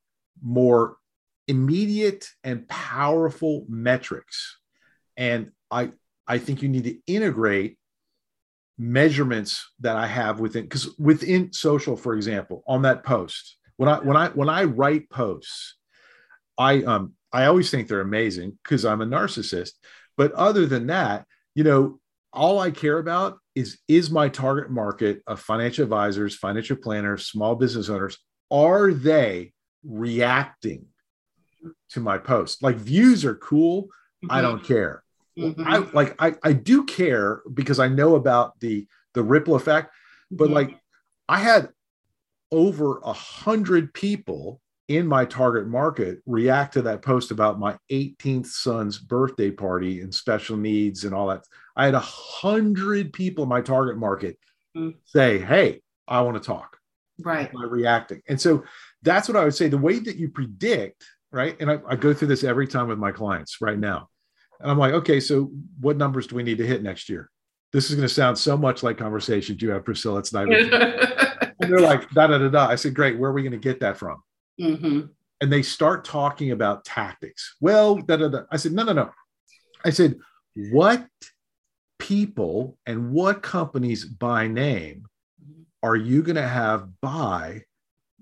more 0.42 0.98
immediate 1.48 2.28
and 2.44 2.68
powerful 2.68 3.66
metrics. 3.68 4.58
And 5.18 5.52
I, 5.70 5.92
I 6.28 6.38
think 6.38 6.62
you 6.62 6.70
need 6.70 6.86
to 6.86 6.98
integrate 7.08 7.78
measurements 8.78 9.70
that 9.80 9.96
I 9.96 10.08
have 10.08 10.40
within 10.40 10.64
because 10.64 10.98
within 10.98 11.54
social, 11.54 11.96
for 11.96 12.16
example, 12.16 12.64
on 12.68 12.84
that 12.84 13.04
post, 13.04 13.58
when 13.78 13.90
I 13.90 14.00
when 14.00 14.18
I 14.18 14.30
when 14.30 14.50
I 14.50 14.64
write 14.64 15.10
posts, 15.10 15.76
I 16.58 16.84
um 16.84 17.14
I 17.34 17.46
always 17.46 17.70
think 17.70 17.88
they're 17.88 18.02
amazing 18.02 18.58
because 18.64 18.86
I'm 18.86 19.02
a 19.02 19.06
narcissist. 19.06 19.72
But 20.18 20.34
other 20.34 20.66
than 20.66 20.88
that, 20.88 21.26
you 21.56 21.64
know, 21.64 22.00
all 22.34 22.60
I 22.60 22.72
care 22.72 22.98
about 22.98 23.40
is 23.56 23.80
is 23.88 24.10
my 24.10 24.30
target 24.30 24.70
market 24.70 25.22
of 25.28 25.40
financial 25.40 25.84
advisors, 25.84 26.36
financial 26.36 26.78
planners, 26.78 27.28
small 27.28 27.56
business 27.56 27.90
owners, 27.90 28.18
are 28.50 28.94
they 28.94 29.54
reacting 29.84 30.86
to 31.90 32.00
my 32.00 32.18
post? 32.18 32.64
Like 32.64 32.78
views 32.78 33.26
are 33.26 33.36
cool. 33.36 33.84
Mm-hmm. 34.24 34.32
I 34.32 34.42
don't 34.42 34.64
care. 34.64 35.04
Mm-hmm. 35.38 35.64
I 35.66 35.78
like 35.94 36.16
I, 36.20 36.36
I 36.44 36.54
do 36.54 36.86
care 36.86 37.42
because 37.54 37.80
I 37.80 37.88
know 37.88 38.16
about 38.16 38.60
the 38.60 38.88
the 39.14 39.24
ripple 39.24 39.56
effect, 39.56 39.94
but 40.30 40.46
mm-hmm. 40.46 40.54
like 40.54 40.80
I 41.28 41.40
had 41.40 41.70
over 42.52 43.00
a 43.00 43.14
hundred 43.14 43.94
people 43.94 44.62
in 44.96 45.08
my 45.08 45.26
target 45.26 45.68
market 45.68 46.20
react 46.26 46.74
to 46.74 46.82
that 46.84 47.02
post 47.02 47.32
about 47.32 47.60
my 47.60 47.78
18th 47.92 48.48
son's 48.48 48.98
birthday 48.98 49.52
party 49.52 50.02
and 50.02 50.14
special 50.14 50.58
needs 50.58 51.04
and 51.06 51.14
all 51.14 51.28
that. 51.28 51.44
I 51.76 51.86
had 51.86 51.96
a 51.96 52.00
hundred 52.00 53.14
people 53.14 53.44
in 53.44 53.50
my 53.50 53.62
target 53.62 53.98
market 53.98 54.38
mm. 54.76 54.96
say, 55.06 55.40
Hey, 55.40 55.82
I 56.08 56.22
want 56.22 56.42
to 56.42 56.46
talk. 56.46 56.78
Right. 57.20 57.52
By 57.52 57.64
reacting. 57.64 58.22
And 58.28 58.40
so 58.40 58.64
that's 59.02 59.28
what 59.28 59.38
I 59.38 59.44
would 59.44 59.56
say. 59.56 59.70
The 59.70 59.78
way 59.78 60.00
that 60.00 60.18
you 60.18 60.30
predict, 60.30 61.04
right? 61.32 61.56
And 61.60 61.72
I, 61.72 61.80
I 61.88 61.96
go 61.96 62.14
through 62.14 62.30
this 62.30 62.44
every 62.44 62.68
time 62.68 62.88
with 62.88 62.98
my 62.98 63.12
clients 63.12 63.62
right 63.62 63.78
now. 63.78 64.10
And 64.60 64.70
I'm 64.70 64.78
like, 64.78 64.94
okay, 64.94 65.20
so 65.20 65.52
what 65.80 65.98
numbers 65.98 66.28
do 66.28 66.36
we 66.36 66.44
need 66.44 66.58
to 66.58 66.68
hit 66.68 66.84
next 66.84 67.10
year? 67.10 67.30
This 67.74 67.90
is 67.90 67.96
going 67.96 68.08
to 68.08 68.14
sound 68.14 68.38
so 68.38 68.58
much 68.58 68.84
like 68.84 68.98
conversations 68.98 69.62
you 69.62 69.70
have, 69.72 69.86
Priscilla. 69.86 70.20
It's 70.20 70.34
not. 70.34 70.52
and 70.54 71.54
they're 71.60 71.80
like, 71.80 72.10
da 72.12 72.28
da 72.28 72.38
da 72.38 72.50
da. 72.50 72.68
I 72.68 72.76
said, 72.76 72.94
great. 72.94 73.18
Where 73.18 73.30
are 73.30 73.34
we 73.34 73.44
going 73.44 73.54
to 73.54 73.58
get 73.58 73.80
that 73.80 73.98
from? 73.98 74.22
Mm-hmm. 74.62 75.02
And 75.42 75.52
they 75.52 75.64
start 75.64 76.06
talking 76.06 76.52
about 76.52 76.86
tactics. 76.86 77.56
Well, 77.60 77.98
da, 77.98 78.18
da, 78.18 78.28
da. 78.28 78.44
I 78.52 78.58
said, 78.58 78.74
no, 78.74 78.84
no, 78.84 78.94
no. 78.94 79.10
I 79.84 79.90
said, 79.90 80.20
what 80.72 81.08
people 81.98 82.78
and 82.86 83.12
what 83.12 83.42
companies 83.42 84.06
by 84.06 84.48
name 84.48 85.06
are 85.84 85.96
you 85.96 86.22
going 86.22 86.36
to 86.36 86.48
have 86.48 86.90
buy 87.02 87.64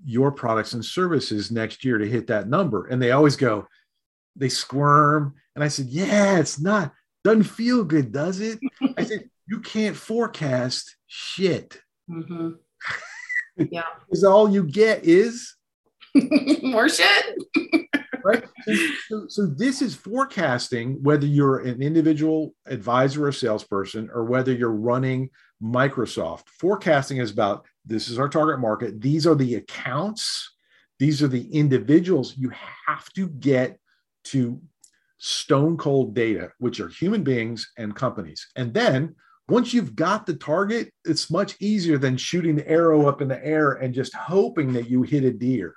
your 0.04 0.32
products 0.32 0.72
and 0.72 0.84
services 0.84 1.50
next 1.50 1.84
year 1.84 1.98
to 1.98 2.08
hit 2.08 2.28
that 2.28 2.48
number? 2.48 2.86
And 2.86 3.02
they 3.02 3.10
always 3.10 3.36
go, 3.36 3.66
they 4.36 4.48
squirm. 4.48 5.34
And 5.54 5.62
I 5.62 5.68
said, 5.68 5.86
yeah, 5.86 6.38
it's 6.38 6.58
not, 6.58 6.92
doesn't 7.22 7.44
feel 7.44 7.84
good, 7.84 8.12
does 8.12 8.40
it? 8.40 8.58
I 8.96 9.04
said, 9.04 9.28
you 9.46 9.60
can't 9.60 9.96
forecast 9.96 10.96
shit. 11.06 11.80
Mm-hmm. 12.10 12.50
Yeah. 13.70 13.82
Because 14.06 14.24
all 14.24 14.48
you 14.48 14.64
get 14.64 15.04
is 15.04 15.54
more 16.62 16.88
shit. 16.88 17.36
right? 18.24 18.44
So, 19.08 19.26
so, 19.28 19.46
this 19.46 19.82
is 19.82 19.94
forecasting 19.94 21.02
whether 21.02 21.26
you're 21.26 21.60
an 21.60 21.82
individual 21.82 22.54
advisor 22.66 23.26
or 23.26 23.32
salesperson 23.32 24.10
or 24.12 24.24
whether 24.24 24.52
you're 24.52 24.72
running 24.72 25.30
Microsoft. 25.62 26.48
Forecasting 26.48 27.18
is 27.18 27.30
about 27.30 27.66
this 27.84 28.08
is 28.08 28.18
our 28.18 28.28
target 28.28 28.60
market. 28.60 29.00
These 29.00 29.26
are 29.26 29.34
the 29.34 29.56
accounts. 29.56 30.54
These 30.98 31.22
are 31.22 31.28
the 31.28 31.50
individuals. 31.50 32.36
You 32.36 32.52
have 32.86 33.10
to 33.14 33.28
get 33.28 33.78
to 34.24 34.60
stone 35.18 35.76
cold 35.76 36.14
data, 36.14 36.50
which 36.58 36.80
are 36.80 36.88
human 36.88 37.22
beings 37.22 37.70
and 37.76 37.94
companies. 37.94 38.46
And 38.56 38.72
then 38.72 39.14
once 39.48 39.74
you've 39.74 39.96
got 39.96 40.26
the 40.26 40.34
target, 40.34 40.92
it's 41.04 41.30
much 41.30 41.56
easier 41.60 41.98
than 41.98 42.16
shooting 42.16 42.56
the 42.56 42.68
arrow 42.68 43.06
up 43.06 43.20
in 43.20 43.28
the 43.28 43.44
air 43.44 43.72
and 43.72 43.92
just 43.92 44.14
hoping 44.14 44.72
that 44.72 44.88
you 44.88 45.02
hit 45.02 45.24
a 45.24 45.32
deer. 45.32 45.74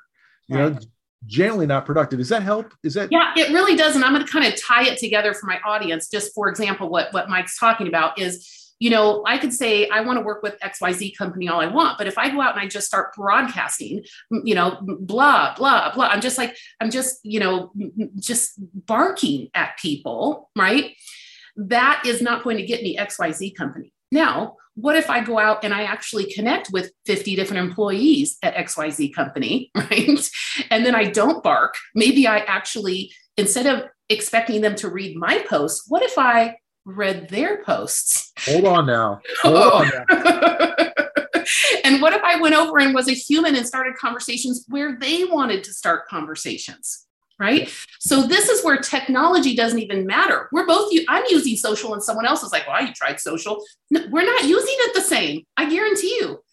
You 0.48 0.58
right. 0.58 0.74
know, 0.74 0.80
generally 1.26 1.66
not 1.66 1.86
productive. 1.86 2.20
Does 2.20 2.30
that 2.30 2.44
help? 2.44 2.74
Is 2.84 2.96
that 2.96 3.12
Yeah, 3.12 3.32
it 3.36 3.52
really 3.54 3.76
does. 3.76 3.96
And 3.96 4.04
I'm 4.04 4.14
going 4.14 4.26
to 4.26 4.32
kind 4.32 4.46
of 4.46 4.60
tie 4.62 4.86
it 4.86 4.98
together 4.98 5.34
for 5.34 5.46
my 5.46 5.60
audience. 5.66 6.10
Just 6.10 6.34
for 6.34 6.50
example, 6.50 6.90
what 6.90 7.14
what 7.14 7.30
Mike's 7.30 7.58
talking 7.58 7.88
about 7.88 8.20
is 8.20 8.64
you 8.84 8.90
know, 8.90 9.24
I 9.26 9.38
could 9.38 9.54
say 9.54 9.88
I 9.88 10.02
want 10.02 10.20
to 10.20 10.26
work 10.26 10.44
with 10.44 10.60
XYZ 10.60 11.16
company 11.18 11.48
all 11.48 11.62
I 11.62 11.68
want, 11.68 11.98
but 11.98 12.06
if 12.06 12.18
I 12.18 12.30
go 12.30 12.42
out 12.42 12.54
and 12.54 12.60
I 12.60 12.68
just 12.68 12.86
start 12.86 13.16
broadcasting, 13.16 14.04
you 14.30 14.56
know, 14.56 14.78
blah, 14.82 15.56
blah, 15.56 15.94
blah, 15.94 16.08
I'm 16.08 16.20
just 16.20 16.38
like, 16.38 16.58
I'm 16.82 16.92
just, 16.92 17.20
you 17.24 17.40
know, 17.40 17.72
just 18.20 18.60
barking 18.86 19.48
at 19.54 19.78
people, 19.78 20.50
right? 20.58 20.98
That 21.56 22.04
is 22.06 22.22
not 22.22 22.44
going 22.44 22.58
to 22.58 22.66
get 22.66 22.84
me 22.84 22.98
XYZ 22.98 23.56
company. 23.56 23.94
Now, 24.12 24.58
what 24.76 24.96
if 24.96 25.10
I 25.10 25.24
go 25.24 25.40
out 25.40 25.64
and 25.64 25.74
I 25.74 25.84
actually 25.84 26.32
connect 26.34 26.72
with 26.72 26.92
50 27.06 27.36
different 27.36 27.68
employees 27.68 28.38
at 28.42 28.56
XYZ 28.56 29.14
company, 29.14 29.72
right? 29.76 30.30
And 30.70 30.86
then 30.86 30.96
I 30.96 31.06
don't 31.06 31.44
bark. 31.44 31.76
Maybe 31.94 32.28
I 32.28 32.40
actually, 32.40 33.12
instead 33.38 33.68
of 33.68 33.90
expecting 34.10 34.62
them 34.62 34.76
to 34.76 34.90
read 34.90 35.16
my 35.16 35.46
post, 35.48 35.84
what 35.88 36.02
if 36.02 36.18
I 36.18 36.58
read 36.86 37.30
their 37.30 37.64
posts. 37.64 38.32
Hold 38.46 38.66
on 38.66 38.86
now. 38.88 39.22
Hold 39.42 39.56
on 39.56 39.90
now. 39.90 40.74
and 41.84 42.02
what 42.02 42.14
if 42.14 42.24
I 42.24 42.40
went 42.40 42.56
over 42.56 42.80
and 42.80 42.94
was 42.94 43.08
a 43.08 43.14
human 43.14 43.56
and 43.56 43.68
started 43.68 43.96
conversations 43.96 44.66
where 44.68 44.98
they 45.00 45.24
wanted 45.26 45.64
to 45.66 45.74
start 45.74 46.08
conversations? 46.08 47.06
Right. 47.40 47.70
So 48.00 48.28
this 48.28 48.48
is 48.48 48.64
where 48.64 48.78
technology 48.78 49.56
doesn't 49.56 49.80
even 49.80 50.06
matter. 50.06 50.50
We're 50.52 50.68
both, 50.68 50.94
I'm 51.10 51.24
using 51.30 51.56
social 51.56 51.94
and 51.94 52.04
someone 52.04 52.26
else 52.26 52.44
is 52.44 52.52
like, 52.52 52.68
well, 52.68 52.86
you 52.86 52.94
tried 52.94 53.20
social. 53.20 53.64
No, 53.90 54.06
we're 54.12 54.26
not 54.26 54.44
using 54.44 54.76
it 54.80 54.94
the 54.94 55.02
same. 55.02 55.44
I 55.58 55.70
guarantee 55.70 56.16
you. 56.22 56.44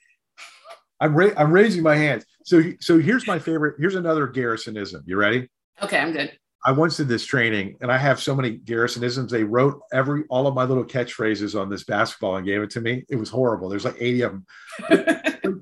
I'm, 1.00 1.14
ra- 1.14 1.34
I'm 1.36 1.52
raising 1.52 1.82
my 1.82 1.96
hands. 1.96 2.24
So, 2.44 2.62
so 2.80 2.98
here's 2.98 3.26
my 3.26 3.38
favorite. 3.38 3.76
Here's 3.78 3.94
another 3.94 4.26
Garrisonism. 4.26 5.02
You 5.06 5.16
ready? 5.16 5.48
Okay, 5.82 5.98
I'm 5.98 6.12
good. 6.12 6.32
I 6.64 6.72
once 6.72 6.98
did 6.98 7.08
this 7.08 7.24
training 7.24 7.76
and 7.80 7.90
I 7.90 7.96
have 7.96 8.20
so 8.20 8.34
many 8.34 8.58
Garrisonisms. 8.58 9.30
They 9.30 9.44
wrote 9.44 9.80
every 9.92 10.24
all 10.28 10.46
of 10.46 10.54
my 10.54 10.64
little 10.64 10.84
catchphrases 10.84 11.58
on 11.58 11.70
this 11.70 11.84
basketball 11.84 12.36
and 12.36 12.46
gave 12.46 12.62
it 12.62 12.70
to 12.70 12.80
me. 12.80 13.04
It 13.08 13.16
was 13.16 13.30
horrible. 13.30 13.68
There's 13.68 13.84
like 13.84 13.96
80 13.98 14.22
of 14.22 14.32
them. 14.32 14.46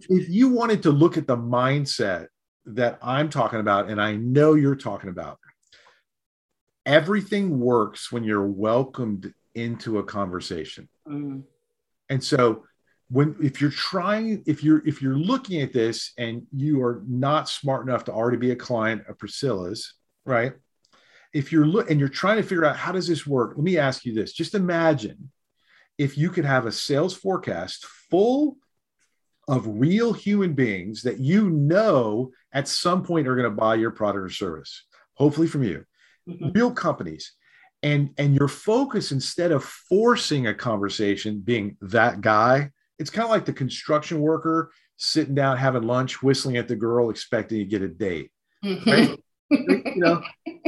if 0.09 0.28
you 0.28 0.48
wanted 0.48 0.83
to 0.85 0.90
look 0.90 1.16
at 1.16 1.26
the 1.26 1.37
mindset 1.37 2.28
that 2.74 2.98
I'm 3.02 3.31
talking 3.31 3.61
about, 3.61 3.90
and 3.90 4.00
I 4.00 4.16
know 4.16 4.54
you're 4.54 4.76
talking 4.76 5.11
about, 5.11 5.38
everything 6.87 7.61
works 7.61 8.11
when 8.11 8.24
you're 8.24 8.46
welcomed 8.46 9.33
into 9.54 9.98
a 9.98 10.04
conversation. 10.04 10.88
Mm. 11.07 11.42
And 12.09 12.22
so 12.22 12.64
when 13.11 13.37
if 13.42 13.61
you're 13.61 13.70
trying, 13.70 14.42
if 14.46 14.62
you're 14.62 14.87
if 14.87 15.02
you're 15.02 15.18
looking 15.18 15.61
at 15.62 15.72
this 15.72 16.12
and 16.18 16.46
you 16.54 16.83
are 16.83 17.02
not 17.07 17.48
smart 17.48 17.87
enough 17.87 18.04
to 18.04 18.12
already 18.12 18.38
be 18.38 18.50
a 18.50 18.57
client 18.57 19.02
of 19.09 19.18
Priscilla's, 19.18 19.94
right? 20.24 20.52
if 21.33 21.52
you're 21.52 21.66
look 21.66 21.90
and 21.90 22.00
you're 22.00 22.09
trying 22.09 22.37
to 22.37 22.42
figure 22.42 22.64
out 22.64 22.76
how 22.76 22.92
does 22.92 23.07
this 23.07 23.26
work, 23.26 23.52
let 23.57 23.64
me 23.64 23.78
ask 23.78 24.04
you 24.04 24.14
this. 24.14 24.33
Just 24.33 24.54
imagine 24.54 25.31
if 25.96 26.16
you 26.16 26.31
could 26.31 26.44
have 26.44 26.66
a 26.66 26.72
sales 26.72 27.14
forecast 27.14 27.85
full 28.11 28.57
of 29.49 29.67
real 29.67 30.13
human 30.13 30.53
beings 30.53 31.03
that 31.03 31.19
you 31.19 31.51
know 31.51 32.31
at 32.53 32.69
some 32.69 33.03
point 33.03 33.27
are 33.27 33.35
going 33.35 33.49
to 33.49 33.57
buy 33.57 33.75
your 33.75 33.91
product 33.91 34.25
or 34.25 34.31
service, 34.31 34.85
hopefully 35.15 35.49
from 35.49 35.63
you, 35.63 35.85
mm-hmm. 36.29 36.51
real 36.51 36.71
companies. 36.71 37.33
And, 37.83 38.11
and 38.19 38.35
your 38.35 38.49
focus 38.49 39.13
instead 39.13 39.53
of 39.53 39.65
forcing 39.65 40.49
a 40.49 40.55
conversation 40.55 41.41
being 41.41 41.77
that 41.81 42.21
guy, 42.21 42.71
it's 42.99 43.11
kind 43.11 43.25
of 43.25 43.31
like 43.31 43.45
the 43.45 43.53
construction 43.53 44.21
worker 44.21 44.73
sitting 44.97 45.35
down 45.35 45.57
having 45.57 45.85
lunch, 45.85 46.23
whistling 46.23 46.57
at 46.57 46.69
the 46.69 46.77
girl, 46.77 47.09
expecting 47.09 47.59
to 47.59 47.65
get 47.65 47.83
a 47.83 47.89
date. 47.89 48.31
Mm-hmm. 48.65 48.91
Right? 48.91 49.19
you 49.51 49.97
know, 49.97 50.23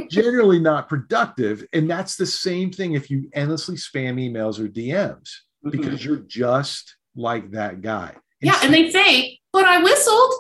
generally 0.09 0.59
not 0.59 0.89
productive. 0.89 1.67
And 1.73 1.91
that's 1.91 2.17
the 2.17 2.27
same 2.27 2.71
thing 2.71 2.95
if 2.95 3.11
you 3.11 3.29
endlessly 3.35 3.77
spam 3.77 4.15
emails 4.15 4.59
or 4.59 4.69
DMs 4.69 5.19
mm-hmm. 5.19 5.71
because 5.71 6.03
you're 6.05 6.21
just 6.21 6.97
like 7.15 7.51
that 7.51 7.83
guy. 7.83 8.15
Yeah, 8.41 8.59
and 8.63 8.73
they 8.73 8.91
say, 8.91 9.39
but 9.53 9.65
I 9.65 9.83
whistled. 9.83 10.33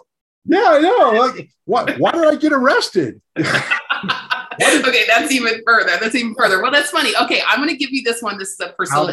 Yeah, 0.44 0.64
I 0.66 0.80
know. 0.80 1.10
Like, 1.12 1.50
what? 1.64 1.98
Why 1.98 2.12
did 2.12 2.24
I 2.24 2.36
get 2.36 2.52
arrested? 2.52 3.20
okay, 3.38 5.04
that's 5.06 5.30
even 5.32 5.60
further. 5.66 5.98
That's 6.00 6.14
even 6.14 6.34
further. 6.34 6.62
Well, 6.62 6.72
that's 6.72 6.90
funny. 6.90 7.12
Okay, 7.22 7.42
I'm 7.46 7.58
going 7.58 7.68
to 7.68 7.76
give 7.76 7.90
you 7.90 8.02
this 8.02 8.22
one. 8.22 8.38
This 8.38 8.50
is 8.50 8.60
a 8.60 8.72
Priscilla. 8.72 9.12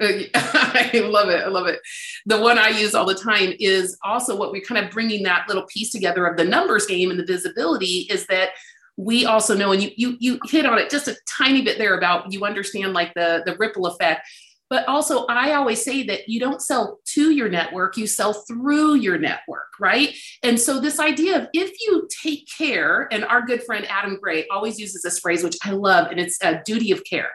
Uh, 0.00 0.08
I 0.34 0.90
love 1.04 1.28
it. 1.28 1.42
I 1.42 1.48
love 1.48 1.66
it. 1.66 1.80
The 2.26 2.40
one 2.40 2.58
I 2.58 2.68
use 2.68 2.94
all 2.94 3.06
the 3.06 3.14
time 3.14 3.54
is 3.58 3.98
also 4.02 4.36
what 4.36 4.52
we're 4.52 4.62
kind 4.62 4.84
of 4.84 4.90
bringing 4.90 5.22
that 5.24 5.46
little 5.48 5.66
piece 5.66 5.90
together 5.90 6.26
of 6.26 6.36
the 6.36 6.44
numbers 6.44 6.86
game 6.86 7.10
and 7.10 7.18
the 7.18 7.24
visibility 7.24 8.06
is 8.10 8.26
that 8.26 8.50
we 8.96 9.24
also 9.24 9.56
know, 9.56 9.72
and 9.72 9.82
you 9.82 9.90
you 9.96 10.16
you 10.20 10.38
hit 10.44 10.66
on 10.66 10.78
it 10.78 10.90
just 10.90 11.08
a 11.08 11.16
tiny 11.26 11.62
bit 11.62 11.78
there 11.78 11.96
about 11.96 12.32
you 12.32 12.44
understand 12.44 12.92
like 12.92 13.14
the 13.14 13.42
the 13.46 13.56
ripple 13.56 13.86
effect. 13.86 14.28
But 14.70 14.86
also, 14.88 15.26
I 15.26 15.54
always 15.54 15.84
say 15.84 16.04
that 16.04 16.28
you 16.28 16.38
don't 16.38 16.62
sell 16.62 17.00
to 17.06 17.32
your 17.32 17.48
network, 17.48 17.96
you 17.96 18.06
sell 18.06 18.32
through 18.32 18.94
your 18.94 19.18
network, 19.18 19.68
right? 19.80 20.14
And 20.44 20.58
so, 20.58 20.80
this 20.80 21.00
idea 21.00 21.36
of 21.36 21.48
if 21.52 21.72
you 21.80 22.08
take 22.22 22.48
care, 22.56 23.08
and 23.10 23.24
our 23.24 23.42
good 23.42 23.64
friend 23.64 23.84
Adam 23.90 24.18
Gray 24.22 24.46
always 24.48 24.78
uses 24.78 25.02
this 25.02 25.18
phrase, 25.18 25.42
which 25.42 25.56
I 25.64 25.72
love, 25.72 26.12
and 26.12 26.20
it's 26.20 26.38
a 26.42 26.62
duty 26.64 26.92
of 26.92 27.02
care 27.04 27.32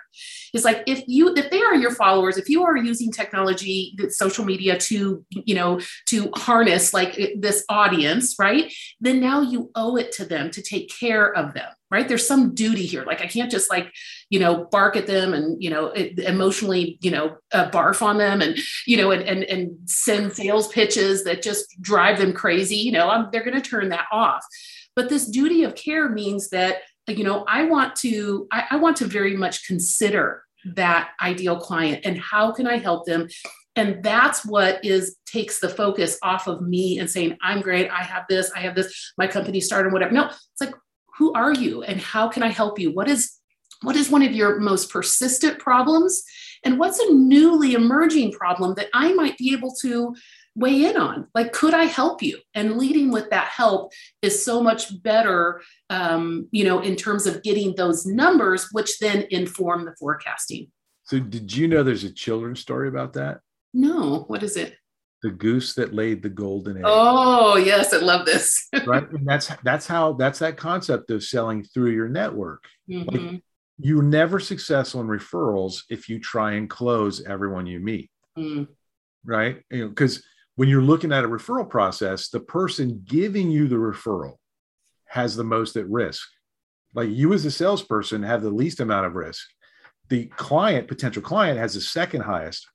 is 0.54 0.64
like 0.64 0.84
if 0.88 1.04
you 1.08 1.34
if 1.36 1.50
they 1.50 1.62
are 1.62 1.76
your 1.76 1.92
followers 1.92 2.38
if 2.38 2.50
you 2.50 2.64
are 2.64 2.78
using 2.78 3.12
technology 3.12 3.96
social 4.10 4.46
media 4.46 4.78
to 4.78 5.26
you 5.30 5.56
know 5.56 5.80
to 6.08 6.30
harness 6.36 6.94
like 6.94 7.34
this 7.38 7.66
audience 7.70 8.36
right? 8.40 8.74
Then 9.00 9.20
now 9.20 9.42
you 9.42 9.72
owe 9.76 9.98
it 9.98 10.12
to 10.14 10.26
them 10.26 10.52
to 10.52 10.62
take 10.62 10.90
care 10.90 11.34
of 11.34 11.54
them 11.54 11.70
right? 11.92 12.08
There's 12.08 12.28
some 12.28 12.54
duty 12.54 12.86
here. 12.86 13.04
Like 13.06 13.22
i 13.22 13.28
can't 13.28 13.52
just 13.52 13.70
like 13.70 13.92
you 14.30 14.40
know 14.40 14.66
bark 14.66 14.96
at 14.96 15.08
them 15.08 15.34
and 15.34 15.62
you 15.62 15.70
know 15.70 15.92
emotionally 15.92 16.98
you 17.02 17.12
know 17.12 17.38
uh, 17.52 17.70
barf 17.70 18.02
on 18.02 18.18
them 18.18 18.42
and 18.42 18.58
you 18.88 18.98
know 18.98 19.12
and, 19.12 19.24
and 19.24 19.44
and 19.44 19.78
send 19.86 20.34
sales 20.34 20.68
pitches 20.70 21.24
that 21.24 21.42
just 21.42 21.80
drive 21.82 22.18
them 22.18 22.34
crazy. 22.34 22.78
You 22.78 22.92
know 22.92 23.10
I'm, 23.10 23.30
they're 23.32 23.44
going 23.44 23.62
to 23.62 23.70
turn 23.70 23.90
that 23.90 24.08
off. 24.12 24.44
But 24.96 25.10
this 25.10 25.28
duty 25.28 25.64
of 25.64 25.76
care 25.76 26.10
means 26.10 26.50
that 26.50 26.78
you 27.08 27.24
know 27.24 27.44
i 27.48 27.64
want 27.64 27.96
to 27.96 28.48
I, 28.52 28.66
I 28.72 28.76
want 28.78 28.98
to 28.98 29.06
very 29.06 29.36
much 29.36 29.68
consider 29.68 30.46
that 30.66 31.12
ideal 31.22 31.60
client 31.60 32.02
and 32.06 32.18
how 32.18 32.52
can 32.52 32.68
I 32.68 32.78
help 32.78 33.06
them? 33.06 33.28
And 33.76 34.02
that's 34.02 34.46
what 34.46 34.84
is 34.84 35.18
takes 35.26 35.60
the 35.60 35.70
focus 35.70 36.18
off 36.24 36.48
of 36.48 36.62
me 36.62 36.98
and 36.98 37.10
saying, 37.10 37.38
I'm 37.42 37.62
great, 37.62 37.90
I 37.92 38.04
have 38.04 38.24
this, 38.30 38.52
I 38.56 38.62
have 38.62 38.74
this, 38.74 39.14
my 39.18 39.28
company 39.28 39.60
started, 39.60 39.92
whatever. 39.92 40.14
No, 40.14 40.26
it's 40.28 40.62
like, 40.62 40.74
who 41.18 41.34
are 41.34 41.54
you 41.54 41.84
and 41.84 42.00
how 42.00 42.28
can 42.30 42.42
I 42.42 42.48
help 42.48 42.80
you? 42.80 42.94
What 42.94 43.08
is 43.08 43.38
what 43.82 43.98
is 43.98 44.10
one 44.10 44.24
of 44.24 44.32
your 44.32 44.60
most 44.60 44.90
persistent 44.90 45.60
problems? 45.60 46.24
And 46.64 46.80
what's 46.80 46.98
a 47.00 47.14
newly 47.14 47.74
emerging 47.74 48.32
problem 48.32 48.74
that 48.76 48.88
I 48.94 49.14
might 49.14 49.38
be 49.38 49.54
able 49.54 49.76
to 49.82 50.16
weigh 50.56 50.86
in 50.86 50.98
on. 50.98 51.28
Like 51.36 51.52
could 51.52 51.74
i 51.74 51.86
help 51.86 52.24
you? 52.24 52.40
And 52.54 52.78
leading 52.78 53.12
with 53.12 53.30
that 53.30 53.48
help 53.48 53.92
is 54.22 54.44
so 54.44 54.62
much 54.62 55.02
better 55.04 55.62
um, 55.90 56.48
you 56.52 56.64
know 56.64 56.80
in 56.80 56.96
terms 56.96 57.26
of 57.28 57.44
getting 57.44 57.76
those 57.76 58.06
numbers 58.06 58.70
which 58.72 59.00
then 59.00 59.26
inform 59.30 59.86
the 59.86 59.96
forecasting. 60.00 60.72
So 61.04 61.20
did 61.20 61.56
you 61.56 61.68
know 61.68 61.84
there's 61.84 62.04
a 62.04 62.12
children's 62.12 62.60
story 62.60 62.88
about 62.88 63.14
that? 63.14 63.40
No. 63.74 64.24
What 64.28 64.42
is 64.42 64.58
it? 64.58 64.76
The 65.22 65.32
goose 65.32 65.74
that 65.76 65.94
laid 65.94 66.24
the 66.24 66.30
golden 66.30 66.78
egg. 66.78 66.84
Oh 66.86 67.58
yes. 67.58 67.94
I 67.94 67.98
love 67.98 68.26
this. 68.26 68.68
Right? 68.86 69.10
And 69.10 69.28
that's 69.28 69.52
that's 69.64 69.88
how 69.88 70.14
that's 70.14 70.40
that 70.40 70.58
concept 70.58 71.12
of 71.12 71.24
selling 71.24 71.64
through 71.64 71.92
your 71.92 72.08
network. 72.10 72.64
Mm-hmm. 72.90 73.10
like, 73.10 73.42
you're 73.78 74.04
never 74.04 74.40
successful 74.40 75.02
in 75.02 75.08
referrals 75.08 75.84
if 75.90 76.08
you 76.08 76.20
try 76.20 76.54
and 76.54 76.70
close 76.70 77.24
everyone 77.26 77.66
you 77.66 77.80
meet. 77.80 78.10
Mm. 78.38 78.68
right? 79.26 79.62
You 79.70 79.84
know 79.84 79.90
because 79.90 80.24
when 80.56 80.70
you're 80.70 80.82
looking 80.82 81.12
at 81.12 81.24
a 81.24 81.28
referral 81.28 81.70
process, 81.70 82.30
the 82.30 82.40
person 82.40 83.04
giving 83.06 83.52
you 83.52 83.68
the 83.68 83.76
referral 83.76 84.38
has 85.08 85.36
the 85.36 85.44
most 85.44 85.76
at 85.76 85.90
risk. 85.90 86.28
Like 86.94 87.10
you, 87.10 87.34
as 87.34 87.46
a 87.46 87.52
salesperson, 87.52 88.24
have 88.24 88.42
the 88.42 88.50
least 88.50 88.80
amount 88.80 89.06
of 89.06 89.16
risk. 89.16 89.46
The 90.10 90.28
client, 90.28 90.88
potential 90.88 91.22
client, 91.22 91.60
has 91.60 91.74
the 91.74 91.82
second 91.82 92.22
highest, 92.22 92.68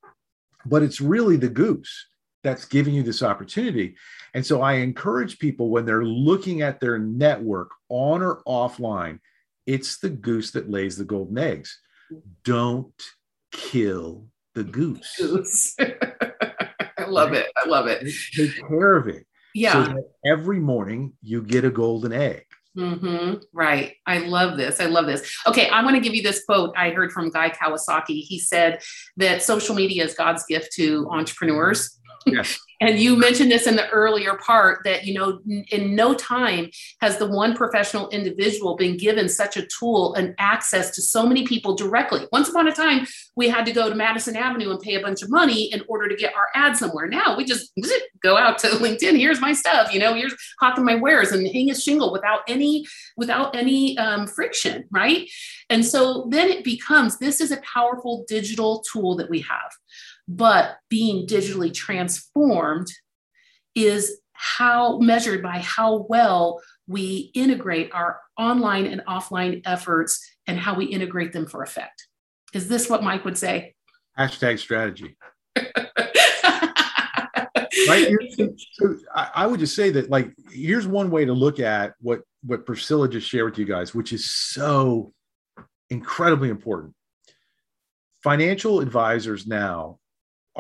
but 0.66 0.82
it's 0.82 1.00
really 1.00 1.36
the 1.36 1.48
goose. 1.48 2.06
that's 2.42 2.64
giving 2.64 2.94
you 2.94 3.02
this 3.02 3.22
opportunity. 3.22 3.94
And 4.32 4.46
so 4.46 4.62
I 4.62 4.74
encourage 4.74 5.38
people 5.38 5.68
when 5.68 5.84
they're 5.84 6.04
looking 6.06 6.62
at 6.62 6.80
their 6.80 6.98
network 6.98 7.70
on 7.90 8.22
or 8.22 8.40
offline, 8.46 9.18
it's 9.66 9.98
the 9.98 10.08
goose 10.08 10.50
that 10.52 10.70
lays 10.70 10.96
the 10.96 11.04
golden 11.04 11.36
eggs. 11.36 11.78
Don't 12.44 12.94
kill 13.52 14.26
the 14.54 14.64
goose. 14.64 15.76
Love 17.10 17.32
it. 17.32 17.50
I 17.56 17.66
love 17.66 17.86
it. 17.86 18.08
Take 18.34 18.56
care 18.68 18.96
of 18.96 19.08
it. 19.08 19.26
Yeah. 19.54 19.72
So 19.72 19.92
that 19.92 20.10
every 20.24 20.60
morning 20.60 21.12
you 21.22 21.42
get 21.42 21.64
a 21.64 21.70
golden 21.70 22.12
egg. 22.12 22.44
Mm-hmm. 22.76 23.38
Right. 23.52 23.96
I 24.06 24.18
love 24.18 24.56
this. 24.56 24.80
I 24.80 24.86
love 24.86 25.06
this. 25.06 25.36
Okay. 25.46 25.68
I 25.68 25.82
want 25.82 25.96
to 25.96 26.00
give 26.00 26.14
you 26.14 26.22
this 26.22 26.44
quote 26.44 26.72
I 26.76 26.90
heard 26.90 27.10
from 27.10 27.30
Guy 27.30 27.50
Kawasaki. 27.50 28.22
He 28.22 28.38
said 28.38 28.80
that 29.16 29.42
social 29.42 29.74
media 29.74 30.04
is 30.04 30.14
God's 30.14 30.44
gift 30.46 30.72
to 30.74 31.08
entrepreneurs. 31.10 31.99
Yes. 32.26 32.58
And 32.82 32.98
you 32.98 33.14
mentioned 33.14 33.50
this 33.50 33.66
in 33.66 33.76
the 33.76 33.90
earlier 33.90 34.38
part 34.38 34.84
that, 34.84 35.04
you 35.04 35.12
know, 35.12 35.40
in 35.70 35.94
no 35.94 36.14
time 36.14 36.70
has 37.02 37.18
the 37.18 37.26
one 37.26 37.54
professional 37.54 38.08
individual 38.08 38.74
been 38.74 38.96
given 38.96 39.28
such 39.28 39.58
a 39.58 39.66
tool 39.66 40.14
and 40.14 40.34
access 40.38 40.90
to 40.92 41.02
so 41.02 41.26
many 41.26 41.46
people 41.46 41.74
directly. 41.74 42.26
Once 42.32 42.48
upon 42.48 42.66
a 42.68 42.72
time, 42.72 43.06
we 43.36 43.50
had 43.50 43.66
to 43.66 43.72
go 43.72 43.90
to 43.90 43.94
Madison 43.94 44.34
Avenue 44.34 44.70
and 44.70 44.80
pay 44.80 44.94
a 44.94 45.02
bunch 45.02 45.22
of 45.22 45.28
money 45.28 45.70
in 45.74 45.82
order 45.88 46.08
to 46.08 46.16
get 46.16 46.34
our 46.34 46.48
ad 46.54 46.74
somewhere. 46.74 47.06
Now 47.06 47.36
we 47.36 47.44
just 47.44 47.70
go 48.22 48.38
out 48.38 48.56
to 48.60 48.68
LinkedIn. 48.68 49.18
Here's 49.18 49.42
my 49.42 49.52
stuff, 49.52 49.92
you 49.92 50.00
know, 50.00 50.14
here's 50.14 50.34
hawking 50.58 50.86
my 50.86 50.94
wares 50.94 51.32
and 51.32 51.46
hang 51.46 51.70
a 51.70 51.74
shingle 51.74 52.10
without 52.10 52.40
any, 52.48 52.86
without 53.18 53.54
any 53.54 53.98
um, 53.98 54.26
friction, 54.26 54.86
right? 54.90 55.28
And 55.68 55.84
so 55.84 56.28
then 56.30 56.48
it 56.48 56.64
becomes 56.64 57.18
this 57.18 57.42
is 57.42 57.52
a 57.52 57.58
powerful 57.58 58.24
digital 58.26 58.82
tool 58.90 59.16
that 59.16 59.28
we 59.28 59.40
have 59.40 59.70
but 60.30 60.78
being 60.88 61.26
digitally 61.26 61.74
transformed 61.74 62.86
is 63.74 64.20
how 64.32 64.98
measured 64.98 65.42
by 65.42 65.58
how 65.58 66.06
well 66.08 66.62
we 66.86 67.32
integrate 67.34 67.92
our 67.92 68.20
online 68.38 68.86
and 68.86 69.02
offline 69.08 69.60
efforts 69.66 70.24
and 70.46 70.56
how 70.58 70.74
we 70.74 70.84
integrate 70.86 71.32
them 71.32 71.46
for 71.46 71.64
effect. 71.64 72.06
Is 72.54 72.68
this 72.68 72.88
what 72.88 73.02
Mike 73.02 73.24
would 73.24 73.36
say? 73.36 73.74
Hashtag 74.16 74.60
strategy. 74.60 75.16
right 77.88 78.12
so, 78.72 78.96
I 79.14 79.46
would 79.46 79.58
just 79.58 79.74
say 79.74 79.90
that 79.90 80.10
like 80.10 80.32
here's 80.52 80.86
one 80.86 81.10
way 81.10 81.24
to 81.24 81.32
look 81.32 81.58
at 81.58 81.94
what 82.00 82.20
what 82.44 82.66
priscilla 82.66 83.08
just 83.08 83.28
shared 83.28 83.50
with 83.50 83.58
you 83.58 83.64
guys 83.64 83.94
which 83.94 84.12
is 84.12 84.30
so 84.30 85.12
incredibly 85.88 86.50
important 86.50 86.94
financial 88.22 88.80
advisors 88.80 89.46
now 89.46 89.99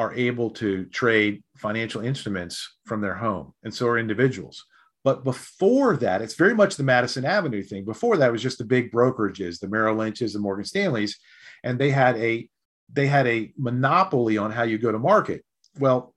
are 0.00 0.14
able 0.14 0.50
to 0.50 0.84
trade 0.86 1.42
financial 1.56 2.00
instruments 2.02 2.76
from 2.84 3.00
their 3.00 3.14
home 3.14 3.52
and 3.64 3.74
so 3.74 3.86
are 3.86 3.98
individuals 3.98 4.64
but 5.04 5.24
before 5.24 5.96
that 5.96 6.22
it's 6.22 6.34
very 6.34 6.54
much 6.54 6.76
the 6.76 6.82
madison 6.82 7.24
avenue 7.24 7.62
thing 7.62 7.84
before 7.84 8.16
that 8.16 8.32
was 8.32 8.42
just 8.42 8.58
the 8.58 8.64
big 8.64 8.90
brokerages 8.92 9.60
the 9.60 9.68
merrill 9.68 9.96
lynch's 9.96 10.32
the 10.32 10.38
morgan 10.38 10.64
stanleys 10.64 11.18
and 11.64 11.78
they 11.78 11.90
had 11.90 12.16
a 12.16 12.48
they 12.92 13.06
had 13.06 13.26
a 13.26 13.52
monopoly 13.56 14.36
on 14.36 14.50
how 14.50 14.62
you 14.62 14.78
go 14.78 14.92
to 14.92 14.98
market 14.98 15.44
well 15.78 16.14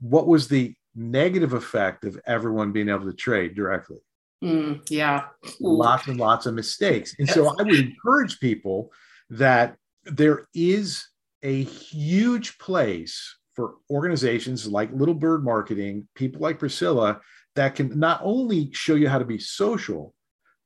what 0.00 0.26
was 0.26 0.48
the 0.48 0.74
negative 0.94 1.52
effect 1.52 2.04
of 2.04 2.20
everyone 2.26 2.72
being 2.72 2.88
able 2.88 3.06
to 3.06 3.12
trade 3.12 3.54
directly? 3.54 3.98
Mm, 4.42 4.88
yeah. 4.90 5.26
Ooh. 5.60 5.76
Lots 5.78 6.06
and 6.08 6.18
lots 6.18 6.46
of 6.46 6.54
mistakes. 6.54 7.14
And 7.18 7.28
so 7.28 7.48
I 7.48 7.62
would 7.62 7.74
encourage 7.74 8.38
people 8.40 8.92
that 9.30 9.76
there 10.04 10.46
is 10.54 11.06
a 11.42 11.62
huge 11.62 12.58
place 12.58 13.36
for 13.54 13.74
organizations 13.90 14.66
like 14.66 14.92
Little 14.92 15.14
Bird 15.14 15.44
Marketing, 15.44 16.08
people 16.14 16.40
like 16.40 16.58
Priscilla, 16.58 17.20
that 17.56 17.74
can 17.74 17.98
not 17.98 18.20
only 18.22 18.72
show 18.72 18.94
you 18.94 19.08
how 19.08 19.18
to 19.18 19.24
be 19.24 19.38
social, 19.38 20.14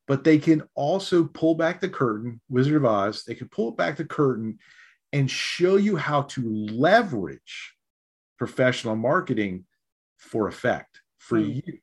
but 0.07 0.23
they 0.23 0.37
can 0.37 0.63
also 0.75 1.23
pull 1.23 1.55
back 1.55 1.81
the 1.81 1.89
curtain, 1.89 2.39
Wizard 2.49 2.75
of 2.75 2.85
Oz, 2.85 3.23
they 3.23 3.35
can 3.35 3.49
pull 3.49 3.71
back 3.71 3.97
the 3.97 4.05
curtain 4.05 4.59
and 5.11 5.29
show 5.29 5.77
you 5.77 5.95
how 5.95 6.23
to 6.23 6.41
leverage 6.71 7.73
professional 8.37 8.95
marketing 8.95 9.65
for 10.17 10.47
effect 10.47 11.01
for 11.19 11.37
mm. 11.37 11.55
you 11.55 11.77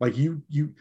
like 0.00 0.16
you 0.16 0.42
you 0.48 0.74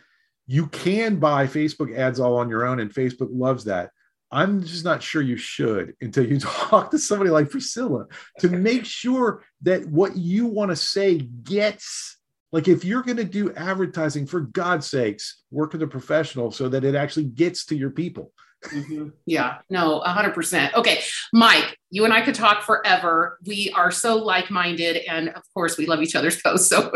you 0.46 0.68
can 0.68 1.18
buy 1.18 1.48
facebook 1.48 1.96
ads 1.96 2.20
all 2.20 2.38
on 2.38 2.50
your 2.50 2.66
own 2.66 2.80
and 2.80 2.94
facebook 2.94 3.30
loves 3.32 3.64
that 3.64 3.92
i'm 4.32 4.64
just 4.64 4.86
not 4.86 5.02
sure 5.02 5.22
you 5.22 5.38
should 5.38 5.94
until 6.02 6.26
you 6.26 6.40
talk 6.40 6.92
to 6.92 7.00
somebody 7.00 7.30
like 7.30 7.50
priscilla 7.50 8.06
to 8.40 8.50
make 8.50 8.86
sure 8.86 9.44
that 9.62 9.86
what 9.88 10.16
you 10.16 10.46
want 10.46 10.72
to 10.72 10.76
say 10.76 11.18
gets 11.18 12.18
like 12.52 12.68
if 12.68 12.86
you're 12.86 13.04
going 13.04 13.18
to 13.18 13.24
do 13.24 13.54
advertising 13.54 14.26
for 14.26 14.42
god's 14.42 14.88
sakes 14.88 15.44
work 15.52 15.74
with 15.74 15.82
a 15.82 15.88
professional 15.88 16.52
so 16.52 16.70
that 16.70 16.84
it 16.84 16.96
actually 16.96 17.26
gets 17.26 17.66
to 17.66 17.76
your 17.76 17.92
people 17.92 18.32
Mm-hmm. 18.66 19.10
Yeah, 19.26 19.60
no, 19.70 20.02
100%. 20.06 20.74
Okay, 20.74 21.02
Mike, 21.32 21.78
you 21.90 22.06
and 22.06 22.14
I 22.14 22.22
could 22.22 22.36
talk 22.36 22.64
forever. 22.64 23.38
We 23.46 23.72
are 23.76 23.92
so 23.92 24.18
like 24.18 24.50
minded. 24.50 24.98
And 25.08 25.30
of 25.30 25.44
course, 25.54 25.78
we 25.78 25.86
love 25.86 26.02
each 26.02 26.16
other's 26.16 26.42
posts. 26.44 26.70
So, 26.70 26.92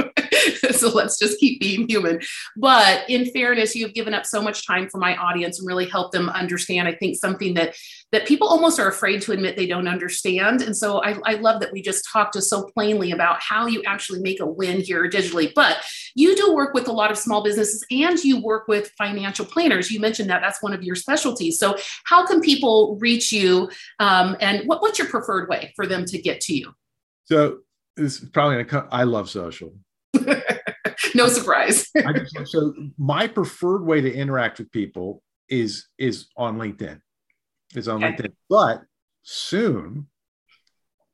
so 0.71 0.89
let's 0.89 1.17
just 1.17 1.39
keep 1.39 1.59
being 1.59 1.87
human. 1.87 2.19
But 2.57 3.09
in 3.09 3.25
fairness, 3.31 3.75
you've 3.75 3.93
given 3.93 4.13
up 4.13 4.25
so 4.25 4.41
much 4.41 4.65
time 4.65 4.89
for 4.89 4.97
my 4.97 5.15
audience 5.17 5.59
and 5.59 5.67
really 5.67 5.87
helped 5.87 6.13
them 6.13 6.29
understand, 6.29 6.87
I 6.87 6.93
think, 6.93 7.17
something 7.17 7.53
that 7.55 7.75
that 8.11 8.27
people 8.27 8.47
almost 8.47 8.79
are 8.79 8.89
afraid 8.89 9.21
to 9.21 9.31
admit 9.31 9.55
they 9.55 9.65
don't 9.65 9.87
understand. 9.87 10.61
And 10.61 10.75
so 10.75 11.01
I, 11.01 11.17
I 11.23 11.35
love 11.35 11.61
that 11.61 11.71
we 11.71 11.81
just 11.81 12.05
talked 12.11 12.33
to 12.33 12.41
so 12.41 12.63
plainly 12.63 13.11
about 13.11 13.41
how 13.41 13.67
you 13.67 13.81
actually 13.85 14.19
make 14.19 14.41
a 14.41 14.45
win 14.45 14.81
here 14.81 15.09
digitally. 15.09 15.51
But 15.55 15.77
you 16.13 16.35
do 16.35 16.53
work 16.53 16.73
with 16.73 16.89
a 16.89 16.91
lot 16.91 17.09
of 17.09 17.17
small 17.17 17.41
businesses 17.41 17.85
and 17.89 18.21
you 18.21 18.41
work 18.41 18.67
with 18.67 18.91
financial 18.97 19.45
planners. 19.45 19.91
You 19.91 20.01
mentioned 20.01 20.29
that 20.29 20.41
that's 20.41 20.61
one 20.61 20.73
of 20.73 20.83
your 20.83 20.95
specialties. 20.95 21.57
So 21.57 21.77
how 22.03 22.25
can 22.25 22.41
people 22.41 22.97
reach 22.99 23.31
you 23.31 23.69
um, 23.99 24.35
and 24.41 24.67
what, 24.67 24.81
what's 24.81 24.99
your 24.99 25.07
preferred 25.07 25.47
way 25.47 25.71
for 25.77 25.87
them 25.87 26.05
to 26.05 26.21
get 26.21 26.41
to 26.41 26.53
you? 26.53 26.73
So 27.25 27.59
it's 27.95 28.19
probably 28.19 28.63
gonna 28.63 28.87
I 28.91 29.03
love 29.03 29.29
social. 29.29 29.73
no 31.15 31.27
surprise. 31.27 31.89
just, 31.95 32.51
so 32.51 32.73
my 32.97 33.27
preferred 33.27 33.85
way 33.85 34.01
to 34.01 34.13
interact 34.13 34.59
with 34.59 34.71
people 34.71 35.23
is 35.49 35.87
is 35.97 36.27
on 36.37 36.57
LinkedIn. 36.57 36.99
Is 37.75 37.87
on 37.87 38.03
okay. 38.03 38.15
LinkedIn. 38.15 38.33
But 38.49 38.81
soon, 39.23 40.07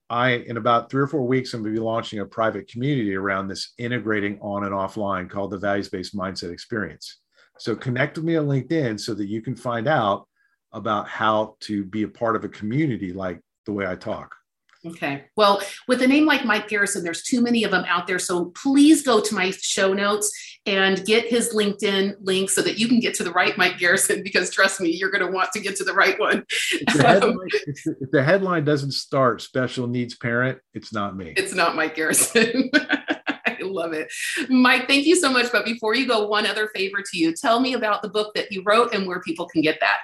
I 0.10 0.32
in 0.32 0.58
about 0.58 0.90
three 0.90 1.02
or 1.02 1.08
four 1.08 1.28
weeks, 1.28 1.54
I'm 1.54 1.62
going 1.62 1.74
to 1.74 1.80
be 1.80 1.86
launching 1.86 2.20
a 2.20 2.26
private 2.26 2.68
community 2.68 3.16
around 3.16 3.48
this 3.48 3.74
integrating 3.78 4.40
on 4.42 4.64
and 4.64 4.74
offline 4.74 5.30
called 5.30 5.52
the 5.52 5.58
values 5.58 5.90
based 5.90 6.16
mindset 6.16 6.52
experience. 6.52 7.20
So 7.60 7.76
connect 7.76 8.18
with 8.18 8.26
me 8.26 8.36
on 8.36 8.48
LinkedIn 8.48 9.00
so 9.00 9.14
that 9.16 9.28
you 9.28 9.42
can 9.42 9.56
find 9.56 9.88
out 9.88 10.28
about 10.74 11.08
how 11.08 11.56
to 11.62 11.84
be 11.84 12.04
a 12.04 12.08
part 12.08 12.36
of 12.36 12.44
a 12.44 12.50
community 12.50 13.14
like 13.14 13.40
the 13.66 13.74
way 13.74 13.88
I 13.88 13.96
talk. 13.96 14.36
Okay. 14.86 15.26
Well, 15.36 15.62
with 15.88 16.02
a 16.02 16.08
name 16.08 16.26
like 16.26 16.46
Mike 16.46 16.68
Garrison, 16.68 17.04
there's 17.04 17.24
too 17.24 17.42
many 17.42 17.64
of 17.64 17.72
them 17.72 17.86
out 17.88 18.08
there. 18.08 18.20
So 18.20 18.46
please 18.62 19.04
go 19.04 19.20
to 19.22 19.36
my 19.36 19.52
show 19.52 19.94
notes 19.94 20.32
and 20.66 21.04
get 21.06 21.26
his 21.26 21.54
LinkedIn 21.54 22.16
link 22.22 22.50
so 22.50 22.62
that 22.62 22.78
you 22.78 22.88
can 22.88 23.00
get 23.00 23.14
to 23.16 23.24
the 23.24 23.32
right 23.32 23.58
Mike 23.58 23.78
Garrison, 23.78 24.22
because 24.22 24.52
trust 24.52 24.82
me, 24.82 24.90
you're 24.90 25.10
going 25.10 25.26
to 25.26 25.32
want 25.32 25.52
to 25.54 25.60
get 25.60 25.76
to 25.78 25.84
the 25.84 25.94
right 25.94 26.20
one. 26.20 26.46
If 26.72 26.94
the, 26.94 27.04
headline, 27.08 27.48
if, 27.52 28.12
the, 28.12 28.24
headline 28.24 28.66
doesn't 28.66 28.92
start 28.92 29.42
special 29.42 29.88
needs 29.88 30.16
parent, 30.16 30.60
it's 30.74 30.94
not 30.94 31.16
me. 31.16 31.34
It's 31.38 31.54
not 31.54 31.76
Mike 31.76 31.96
Garrison. 31.96 32.70
I 32.76 33.58
love 33.62 33.94
it. 33.94 34.12
Mike, 34.50 34.88
thank 34.88 35.06
you 35.06 35.16
so 35.16 35.32
much. 35.32 35.52
But 35.52 35.66
before 35.66 35.96
you 35.96 36.08
go, 36.08 36.28
one 36.28 36.46
other 36.46 36.68
favor 36.76 36.98
to 37.02 37.18
you 37.18 37.34
tell 37.34 37.60
me 37.60 37.74
about 37.74 38.02
the 38.02 38.10
book 38.10 38.34
that 38.36 38.52
you 38.52 38.62
wrote 38.66 38.94
and 38.94 39.08
where 39.08 39.22
people 39.22 39.48
can 39.48 39.62
get 39.62 39.80
that. 39.80 39.98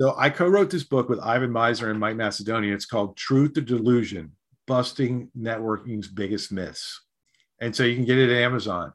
So 0.00 0.14
I 0.16 0.30
co-wrote 0.30 0.70
this 0.70 0.84
book 0.84 1.08
with 1.08 1.20
Ivan 1.20 1.50
Misner 1.50 1.90
and 1.90 2.00
Mike 2.00 2.16
Macedonia. 2.16 2.74
It's 2.74 2.86
called 2.86 3.16
Truth 3.16 3.58
or 3.58 3.60
Delusion: 3.60 4.32
Busting 4.66 5.30
Networking's 5.38 6.08
Biggest 6.08 6.50
Myths. 6.50 7.02
And 7.60 7.74
so 7.74 7.84
you 7.84 7.94
can 7.94 8.04
get 8.04 8.18
it 8.18 8.30
at 8.30 8.42
Amazon. 8.42 8.92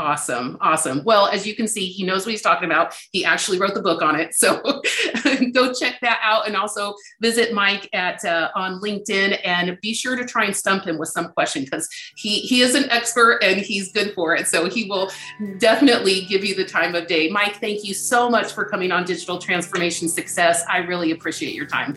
Awesome. 0.00 0.56
Awesome. 0.62 1.02
Well, 1.04 1.26
as 1.26 1.46
you 1.46 1.54
can 1.54 1.68
see, 1.68 1.84
he 1.84 2.04
knows 2.04 2.24
what 2.24 2.30
he's 2.30 2.40
talking 2.40 2.64
about. 2.64 2.96
He 3.12 3.22
actually 3.22 3.58
wrote 3.58 3.74
the 3.74 3.82
book 3.82 4.00
on 4.00 4.18
it. 4.18 4.34
So 4.34 4.62
go 5.52 5.74
check 5.74 5.98
that 6.00 6.18
out 6.22 6.46
and 6.46 6.56
also 6.56 6.94
visit 7.20 7.52
Mike 7.52 7.86
at 7.92 8.24
uh, 8.24 8.48
on 8.54 8.80
LinkedIn 8.80 9.38
and 9.44 9.78
be 9.82 9.92
sure 9.92 10.16
to 10.16 10.24
try 10.24 10.46
and 10.46 10.56
stump 10.56 10.86
him 10.86 10.96
with 10.96 11.10
some 11.10 11.28
question 11.32 11.64
because 11.64 11.86
he, 12.16 12.40
he 12.40 12.62
is 12.62 12.74
an 12.74 12.88
expert 12.88 13.40
and 13.42 13.60
he's 13.60 13.92
good 13.92 14.14
for 14.14 14.34
it. 14.34 14.46
So 14.46 14.70
he 14.70 14.88
will 14.88 15.10
definitely 15.58 16.22
give 16.22 16.46
you 16.46 16.54
the 16.54 16.64
time 16.64 16.94
of 16.94 17.06
day. 17.06 17.28
Mike, 17.28 17.56
thank 17.56 17.84
you 17.84 17.92
so 17.92 18.30
much 18.30 18.54
for 18.54 18.64
coming 18.64 18.92
on 18.92 19.04
Digital 19.04 19.36
Transformation 19.36 20.08
Success. 20.08 20.64
I 20.66 20.78
really 20.78 21.10
appreciate 21.10 21.54
your 21.54 21.66
time. 21.66 21.94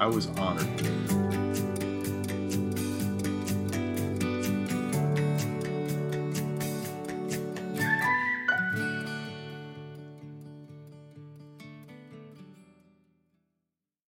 I 0.00 0.06
was 0.06 0.26
honored. 0.38 1.05